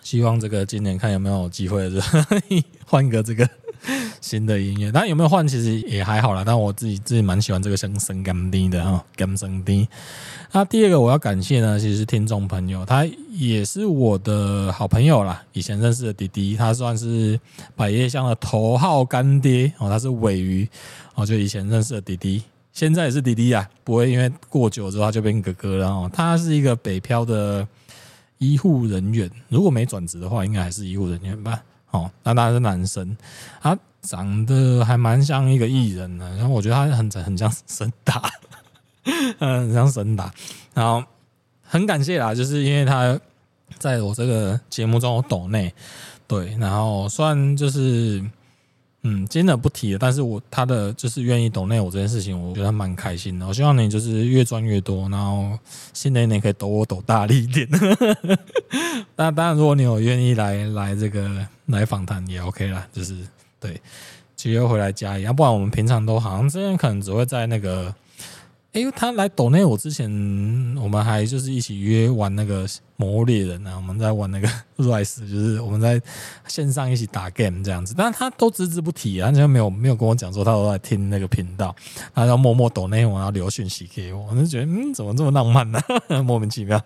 [0.02, 2.02] 希望这个今年看有没有机会是
[2.86, 3.49] 换个这个。
[4.22, 6.43] 新的音乐，但有没有换其实也还好啦。
[6.45, 9.88] 但我自己自己蛮喜欢这个声声甘低的哈，甘声低。
[10.51, 15.43] 那第二个我要感谢呢，其实是听众朋友，他也是我的好朋友啦。
[15.53, 17.39] 以前认识的弟弟，他算是
[17.76, 20.69] 百叶箱的头号干爹哦，他是尾鱼
[21.15, 26.11] 哦，就以前认识的弟弟，现在也是弟弟啊，不会因为过久之后他就变哥哥了哦。
[26.13, 27.67] 他是一个北漂的
[28.38, 31.59] 医护人员，如果没转职的话，应该还是医护人员吧。
[31.91, 33.17] 哦，那他是男生，
[33.61, 38.32] 啊长得还蛮像一个艺人的，然后我觉得他很很像神达，
[39.39, 40.34] 嗯，很像神达，
[40.74, 41.04] 然后
[41.62, 43.20] 很感谢啦，就是因为他
[43.78, 45.74] 在我这个节目中我抖内，
[46.28, 48.24] 对，然后虽然就是。
[49.04, 53.47] 嗯，今天的不提了，但是我他的就是愿意抖内我这件事情，我觉得蛮开心的。
[53.47, 55.58] 我希望你就是越赚越多，然后
[55.91, 57.68] 新的一年可以抖我抖大力一点。
[59.18, 61.28] 那当然，如果你有愿意来来这个
[61.66, 63.26] 来访谈也 OK 啦，就是
[63.62, 63.82] 对，
[64.36, 67.95] 就又回来加一，要不然我们平常都好像之前可能只会在那个。
[68.74, 70.09] 哎，他来抖内我之前，
[70.82, 74.47] 我们还就是一起约玩那个《魔物猎人》啊，我们在玩那个
[74.80, 76.01] Rise，就是我们在
[76.47, 77.93] 线上一起打 game 这样子。
[77.97, 81.76] 但他都只字不提啊，他就没有没有跟我讲说他都在听那个频道，
[82.16, 85.82] 他要默默抖内我，要留讯息给我，我就觉得嗯，怎么这么浪漫呢？
[86.24, 86.82] 莫名其妙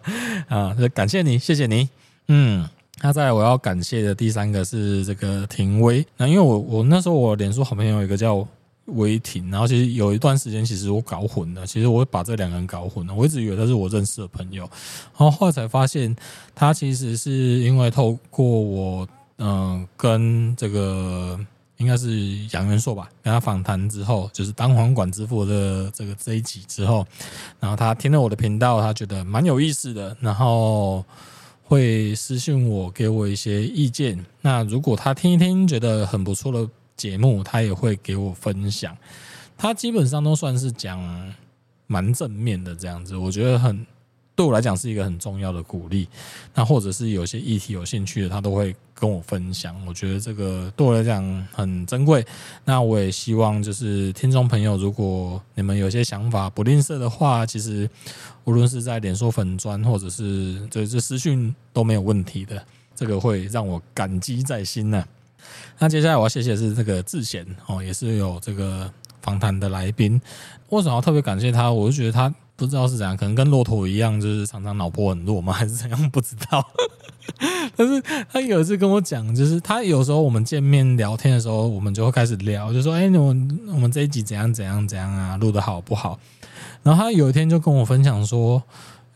[0.48, 0.74] 啊！
[0.74, 1.88] 就感谢你，谢谢你。
[2.30, 2.68] 嗯，
[3.06, 6.04] 那再来我要感谢的第三个是这个廷威。
[6.18, 8.46] 那因为我我那时候我脸书好朋友有一个叫。
[8.90, 11.66] 威霆，然后其实有一段时间，其实我搞混了。
[11.66, 13.16] 其实我会把这两个人搞混了。
[13.16, 14.62] 我一直以为他是我认识的朋友，
[15.18, 16.16] 然后后来才发现，
[16.54, 17.32] 他其实是
[17.62, 19.08] 因为透过我
[19.40, 21.36] 嗯、跟这个
[21.78, 22.12] 应该是
[22.52, 27.04] 杨元硕吧，跟他访谈之后，就是当黄管之父的这个这一集之后，
[27.60, 31.04] 然后他听了我的频道，他觉得蛮有意思的，然后
[31.66, 34.26] 会私信我，给我一些意见。
[34.42, 38.96] 那如果他听一听觉得很不错的节目，他也会给我分享。
[39.58, 41.34] 他基本上都算是讲
[41.88, 43.86] 蛮正面的这样子，我觉得很。
[44.36, 46.08] 对我来讲是一个很重要的鼓励，
[46.54, 49.74] 那或者是有些议题有兴趣的，他都会跟我分享。
[49.88, 51.24] 我觉得这个对我来讲
[51.54, 52.26] 很珍贵。
[52.66, 57.90] 那我也希望就是听众朋友，如果你们有些想法不吝啬的话，其实
[58.44, 62.62] 无论是在脸书粉砖或者是这这私讯都没有问题的。
[62.94, 65.02] 这个会让我感激在心呢。
[65.80, 70.20] 那接下来我要谢谢是这个智贤哦，也是有这个访谈的来宾。
[70.70, 71.72] 为什么要特别感谢他？
[71.72, 72.34] 我就觉得他。
[72.56, 75.52] 不知道是怎样，可能跟骆驼一样，就是常常脑波很弱吗？
[75.54, 76.10] 还是怎样？
[76.10, 76.66] 不知道。
[77.76, 78.02] 但是
[78.32, 86.18] 他有一次跟我讲，就是他有时候我们见面聊天的时候，我们就会开始聊，就说：“哎，我们我们这一集怎样怎样怎样啊，录的好不好？”
[86.84, 88.62] 然后他有一天就跟我分享说：“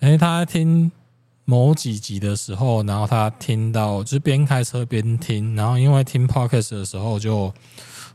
[0.01, 0.91] 哎，他听
[1.45, 7.53] 某几集的时候，然后他听到就是边开车边听，然后因为听 Podcast 的时候就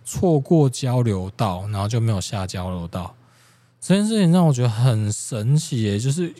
[0.04, 3.14] 错过交流道，然后就没有下交流道。”
[3.86, 6.32] 这件事情让我觉得很神奇耶，就是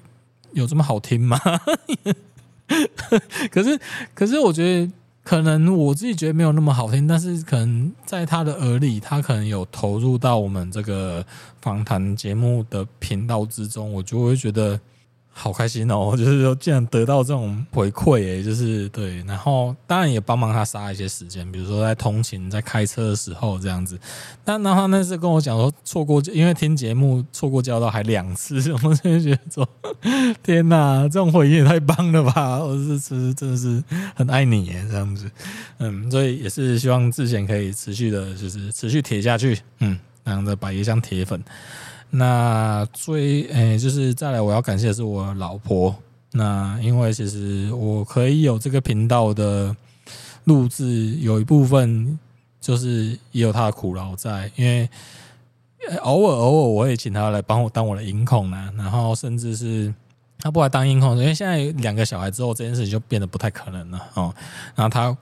[0.52, 1.38] 有这么好听吗？
[3.52, 3.78] 可是，
[4.14, 4.90] 可是我觉得
[5.22, 11.22] 可能我自己觉得没有那么好听，但是可能在他的耳里，他可能有投入到我们这个
[11.60, 14.80] 访谈节目的频道之中，我就会觉得。
[15.36, 16.14] 好开心哦！
[16.16, 19.16] 就是说，竟然得到这种回馈，哎，就是对。
[19.24, 23.98] 然后当然也帮忙他杀一些时间，比如说在通勤、在开车的时候这样子。
[24.44, 29.68] 但然后那次跟我讲说错过，因为听节目错过交道还两次，我真的觉得说
[30.40, 32.62] 天哪，这种回应也太棒了吧！
[32.62, 33.82] 我是是真的是
[34.14, 35.28] 很爱你耶，这样子。
[35.78, 39.58] 嗯，所以也是希望智贤可以持续的，就是持续铁下去。
[39.80, 41.42] 嗯，然后的百叶箱铁粉。
[42.16, 45.92] 那最诶、就是再来，我要感谢的是我老婆。
[46.30, 49.74] 那因为其实我可以有这个频道的
[50.44, 52.16] 录制，有一部分
[52.60, 54.48] 就是也有他的苦劳在。
[54.54, 54.88] 因为
[56.02, 59.92] 偶尔偶尔我会请他来帮我当我的音控呢，然后甚至是
[60.38, 64.32] 他不来当音控，因为现在两个小孩之后，这件事情就变得不太可能了哦。
[64.76, 65.16] 然后他。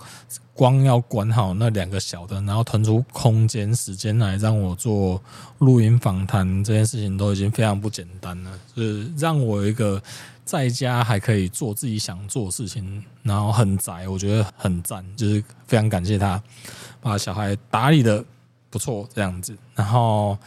[0.63, 5.21] 光要管好那两个小的，然后腾出空间、时间来让我做
[5.59, 8.57] 录音访谈，这件事情都已经非常不简单了。
[8.73, 10.01] 就是让我一个
[10.45, 16.41] 在家还可以做自己想做的事情，然后很宅，我觉得很赞，就是非常感谢他
[17.01, 18.25] 把小孩打理得
[18.71, 20.39] 不错这样子，然后。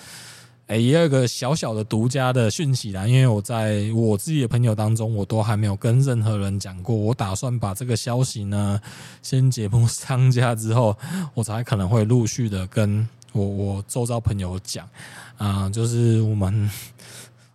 [0.68, 6.96] 哎，也有一个小小的独家的讯息啦，因为我在我自己的朋友当中，我都还没有跟任何人讲过。
[6.96, 8.82] 我打算把这个消息呢，
[9.22, 10.98] 先节目上架之后，
[11.36, 14.90] 我才可能会陆续的跟我我周遭朋友讲
[15.38, 16.68] 啊，就是我们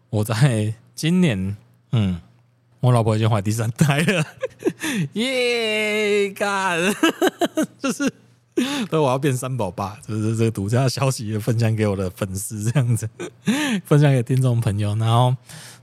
[0.08, 1.56] 我在今年，
[1.90, 2.20] 嗯，
[2.78, 4.24] 我老婆已经怀第三胎了，
[5.14, 6.78] 耶，干，
[7.82, 8.12] 就是。
[8.90, 13.08] 所以我要变三宝爸，就是这个独家消息也分享给我的粉丝，这样子
[13.86, 14.94] 分享给听众朋友。
[14.96, 15.34] 然后，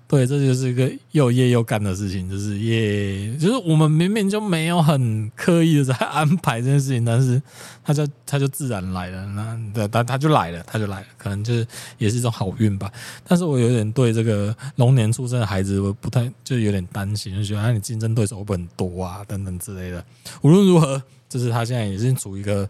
[0.07, 7.41] 对，这就是一个又业又干的事情，就是耶，就是我们明明就没有很刻意的在安排这件事情，但是
[7.83, 11.65] 他就他就自然来了，那对，他他就来了，他就来了，可能就是
[11.97, 12.91] 也是一种好运吧。
[13.27, 20.03] 但是我有点对这个龙年出生的孩子，我不太就有点担心，就觉得啊，你竞争对手会不会很多啊，等等之类的。
[20.41, 21.01] 无论如何。
[21.29, 22.69] 就是他现在也是处于一个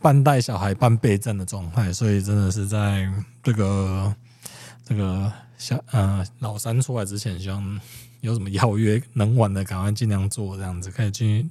[0.00, 3.10] 半带小孩半备战的状态，所以真的是在
[3.42, 4.14] 这个
[4.84, 7.80] 这个小呃老三出来之前，希望
[8.20, 11.48] 有什么邀约能玩的赶快尽量做，这样子可以去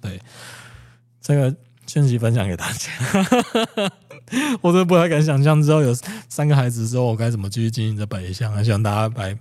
[0.00, 0.20] 对
[1.20, 1.54] 这个
[1.86, 3.92] 讯息分享给大家。
[4.60, 5.94] 我真的不太敢想象之后有
[6.28, 9.38] 三个孩子之后，我该怎么继续经营这百叶箱，希望大家来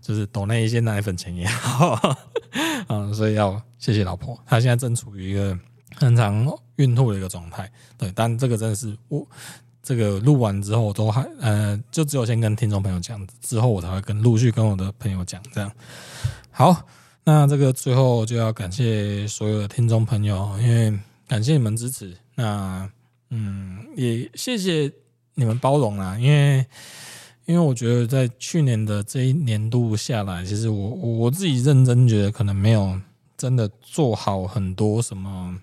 [0.00, 2.16] 就是抖那一些奶粉钱也好，
[2.88, 3.60] 嗯，所以要。
[3.80, 5.58] 谢谢老婆，她现在正处于一个
[5.96, 6.46] 很常
[6.76, 7.66] 孕吐的一个状态。
[7.96, 9.26] 对，但这个真的是我
[9.82, 15.42] 这个录完之后，我都还呃，就只有先跟听众朋友讲，之后我才会跟陆续跟我的朋友讲。
[15.50, 15.72] 这样
[16.52, 16.76] 好，
[17.24, 20.92] 那这个最后就要感谢所有的听众朋友，因为
[21.26, 22.14] 感谢你们支持。
[22.34, 22.86] 那
[23.30, 24.92] 嗯，也谢谢
[25.34, 26.64] 你们包容啦，因为
[27.46, 33.00] 因为我觉得在去年的这一年度下来，其实我我自己认真觉得可能没有。
[33.40, 35.58] 真的做好很多什么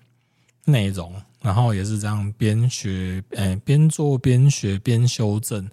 [0.64, 5.70] 内容，然后也是这样边学，哎，边做边学边修正，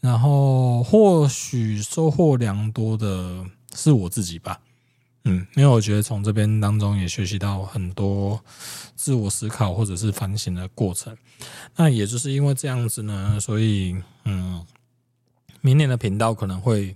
[0.00, 4.58] 然后或许收获良多的是我自己吧，
[5.28, 8.40] 嗯，因为我觉得从这边当中也学习到很多
[8.94, 11.16] 自我思考或者是反省的过程。
[11.74, 14.64] 那也就是因为这样子呢，所以嗯，
[15.60, 16.94] 明年的频道可能会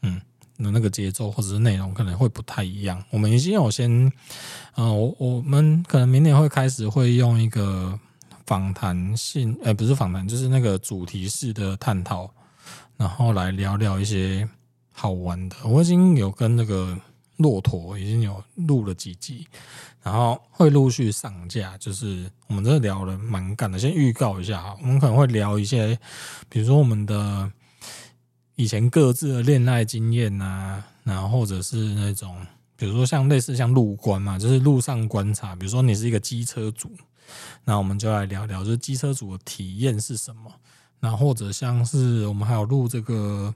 [0.00, 0.18] 嗯，
[0.56, 3.04] 那那个节奏或者是内容可能会不太一样。
[3.10, 4.12] 我们已经有先，嗯、
[4.76, 8.00] 呃，我我们可能明年会开始会用一个
[8.46, 12.32] 访谈性，呃，不是访谈，就是那个主题式的探讨，
[12.96, 14.48] 然后来聊聊一些
[14.92, 15.56] 好玩的。
[15.64, 16.98] 我已经有跟那个。
[17.40, 19.48] 骆驼已经有录了几集，
[20.02, 21.76] 然后会陆续上架。
[21.78, 24.76] 就是我们这聊了蛮赶的，先预告一下哈。
[24.82, 25.98] 我们可能会聊一些，
[26.50, 27.50] 比如说我们的
[28.56, 35.56] 以前各自的恋爱经验啊，然后或者是那种，比如说像类似像路观嘛，就是路上观察。
[35.56, 36.94] 比如说你是一个机车主，
[37.64, 40.52] 那我们就来聊聊，就是机车主的体验是什么。
[41.00, 43.54] 那或者像是我们还有录这个。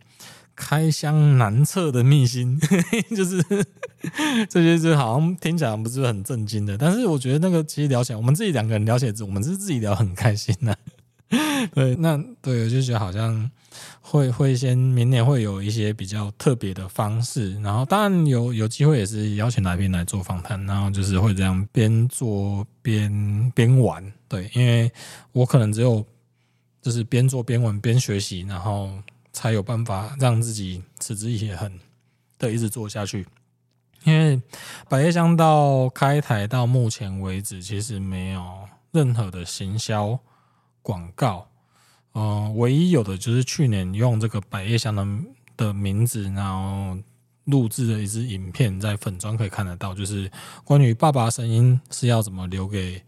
[0.57, 2.59] 开箱男厕的秘辛，
[3.17, 3.43] 就是
[4.49, 6.79] 这些，就好像听起来不是很震惊的。
[6.79, 10.77] 但是我觉得那个其实聊起来，我们自己两个人聊起来，我们是自己聊很开心的。
[11.75, 13.51] 对，那对，我就觉得好像
[14.01, 24.05] 会会先明年会有一些比较特别的方式，然后当然有有机会也是邀请来宾来做访谈，然后就是会这样边做边边玩。
[24.29, 24.93] 对，因为
[25.33, 26.05] 我可能只有
[26.81, 28.91] 就是边做边玩边学习，然后。
[29.35, 31.79] 才有办法让自己持之以恒
[32.39, 33.27] 的一直做下去。
[34.05, 34.41] 因为
[34.89, 40.19] 百叶箱到开台到目前为止，其实没有任何的行销
[40.81, 41.49] 广告。
[42.13, 45.07] 嗯，唯一有的就是去年用这个百叶箱的
[45.57, 46.97] 的名字，然后
[47.45, 50.31] 录制的一支影片，在粉专可以看得到，就是
[50.65, 53.03] 关于爸爸声音是要怎么留给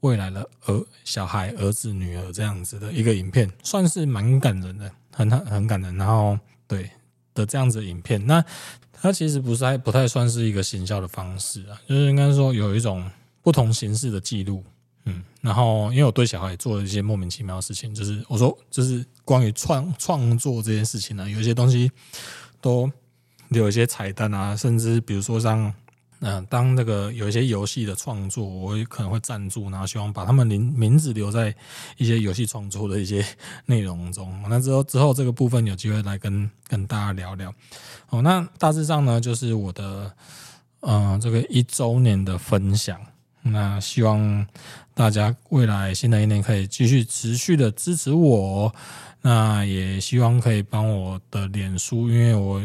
[0.00, 4.90] 未来的儿小孩、儿子、女儿这样子的一个影片，算是蛮感人的。
[5.12, 6.90] 很很很感人，然后对
[7.34, 8.44] 的这样子的影片，那
[8.92, 13.08] 它其实不是还不太算是一个行销的方式啊，就是应该说有一种
[13.42, 14.64] 不同形式的记录，
[15.04, 21.90] 嗯，然后因为我对小孩做了一些莫名其妙的事情，就是我说就是关于创创作这件事情呢，有一些东西
[22.60, 22.90] 都
[23.50, 25.72] 有一些彩蛋啊，甚至比如说像。
[26.24, 31.52] 嗯，当那个有一些游戏的创作，我也可能会赞助，然后希望把他们名名字留在
[31.96, 33.26] 一些游戏创作的一些
[33.66, 34.32] 内容中。
[34.48, 37.52] 那之后之后这个部分有机会来跟跟大家聊聊。
[38.10, 40.14] 哦，那大致上呢，就是我的
[40.82, 43.00] 嗯这个一周年的分享。
[43.42, 44.46] 那希望
[44.94, 48.72] 大家未来新的一年可以继续持续的支持我。
[49.22, 52.62] 那也希望可以帮我的脸书，因为我。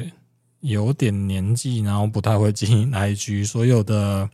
[0.61, 4.27] 有点年纪，然后不太会经营 IG，所有的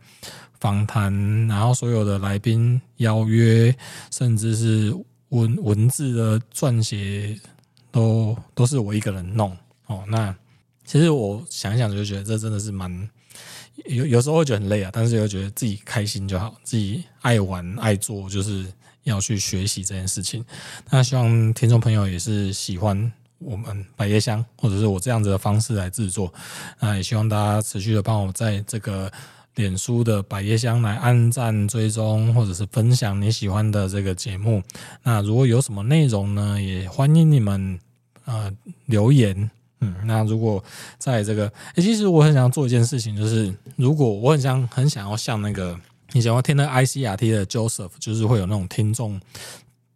[0.58, 1.12] 访谈，
[1.46, 3.74] 然后所有的来宾邀约，
[4.10, 4.94] 甚至是
[5.28, 7.38] 文文字的撰写，
[7.92, 9.56] 都都是我一个人弄
[9.86, 10.02] 哦。
[10.08, 10.34] 那
[10.84, 13.10] 其实我想一想就觉得这真的是蛮
[13.86, 18.66] 有有时候会觉得很累啊，但是又觉得自己开心就好，自己爱玩爱做，就是
[19.02, 20.44] 要去学习这件事情。
[20.88, 23.12] 那希望听众朋友也是喜欢。
[23.38, 26.32] 我们百叶箱，或者是我这样子的方式来制作，
[26.80, 29.10] 那也希望大家持续的帮我在这个
[29.56, 34.62] 脸书的百叶箱来按赞、追踪，或者是分享你喜欢的这个节目。
[35.02, 37.78] 那如果有什么内容呢，也欢迎你们
[38.24, 38.50] 呃
[38.86, 39.50] 留言。
[39.80, 40.62] 嗯，那如果
[40.98, 45.78] 在这个，欸，其实我很想做一件事情，就是如果我很想很想要像那个
[46.12, 49.20] 你想要听那 ICRT 的 Joseph，就是会有那种听众。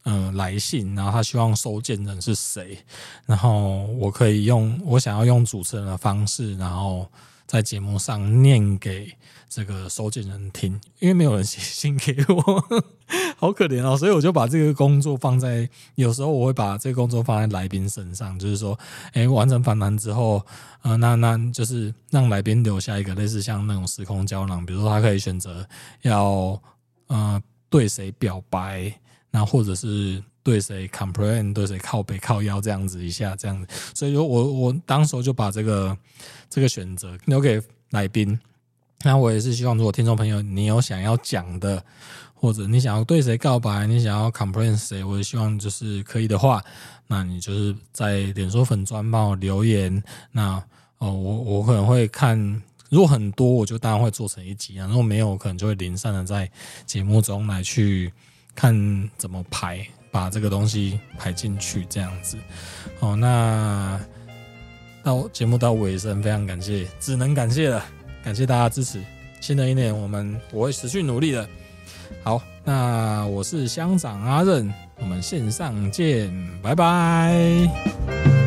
[0.08, 2.78] 呃，来信，然后他希望收件人是谁，
[3.26, 7.06] 然后我可以用我想要用主持人的方式，然后
[7.46, 9.12] 在节目上念给
[9.50, 12.42] 这个收件人听，因为没有人写信给我，
[13.36, 18.78] 好可怜哦，所以我就把这个工作放在，有时候我会把这个工作放在来宾身上，就是说，
[19.12, 20.42] 哎，完成访谈之后，
[20.80, 25.68] 呃，那那就是让来宾留下一个类似像那种时空胶囊，比如说他可以选择
[26.00, 26.58] 要
[27.08, 27.38] 呃
[27.68, 28.90] 对谁表白。
[29.30, 35.96] 那或者是对谁 complain，对谁靠北靠腰这样子一下这样子，所以说我我当时就把这个
[36.48, 37.60] 这个选择留给
[37.90, 38.38] 来宾。
[39.04, 41.80] 那我也是希望，如果听众朋友你有想要讲的，
[42.34, 46.64] 或者你想要对谁告白，你想要 complain 谁，我也希望就是可以的话，
[47.06, 50.02] 那你就是在脸书粉专帮我留言。
[50.32, 50.60] 那
[50.98, 52.36] 哦，我我可能会看，
[52.90, 56.50] 如果很多，我就当然会做成一集啊；如果没有，可能就会零散的在
[56.86, 58.12] 节目中来去。
[58.58, 58.74] 看
[59.16, 62.36] 怎么排，把这个东西排进去，这样子。
[62.98, 64.00] 好，那
[65.04, 67.84] 到节目到尾声，非常感谢，只能感谢了，
[68.24, 69.00] 感谢大家支持。
[69.40, 71.48] 新的一年，我们我会持续努力的。
[72.24, 76.28] 好，那我是乡长阿任，我们线上见，
[76.60, 78.37] 拜拜。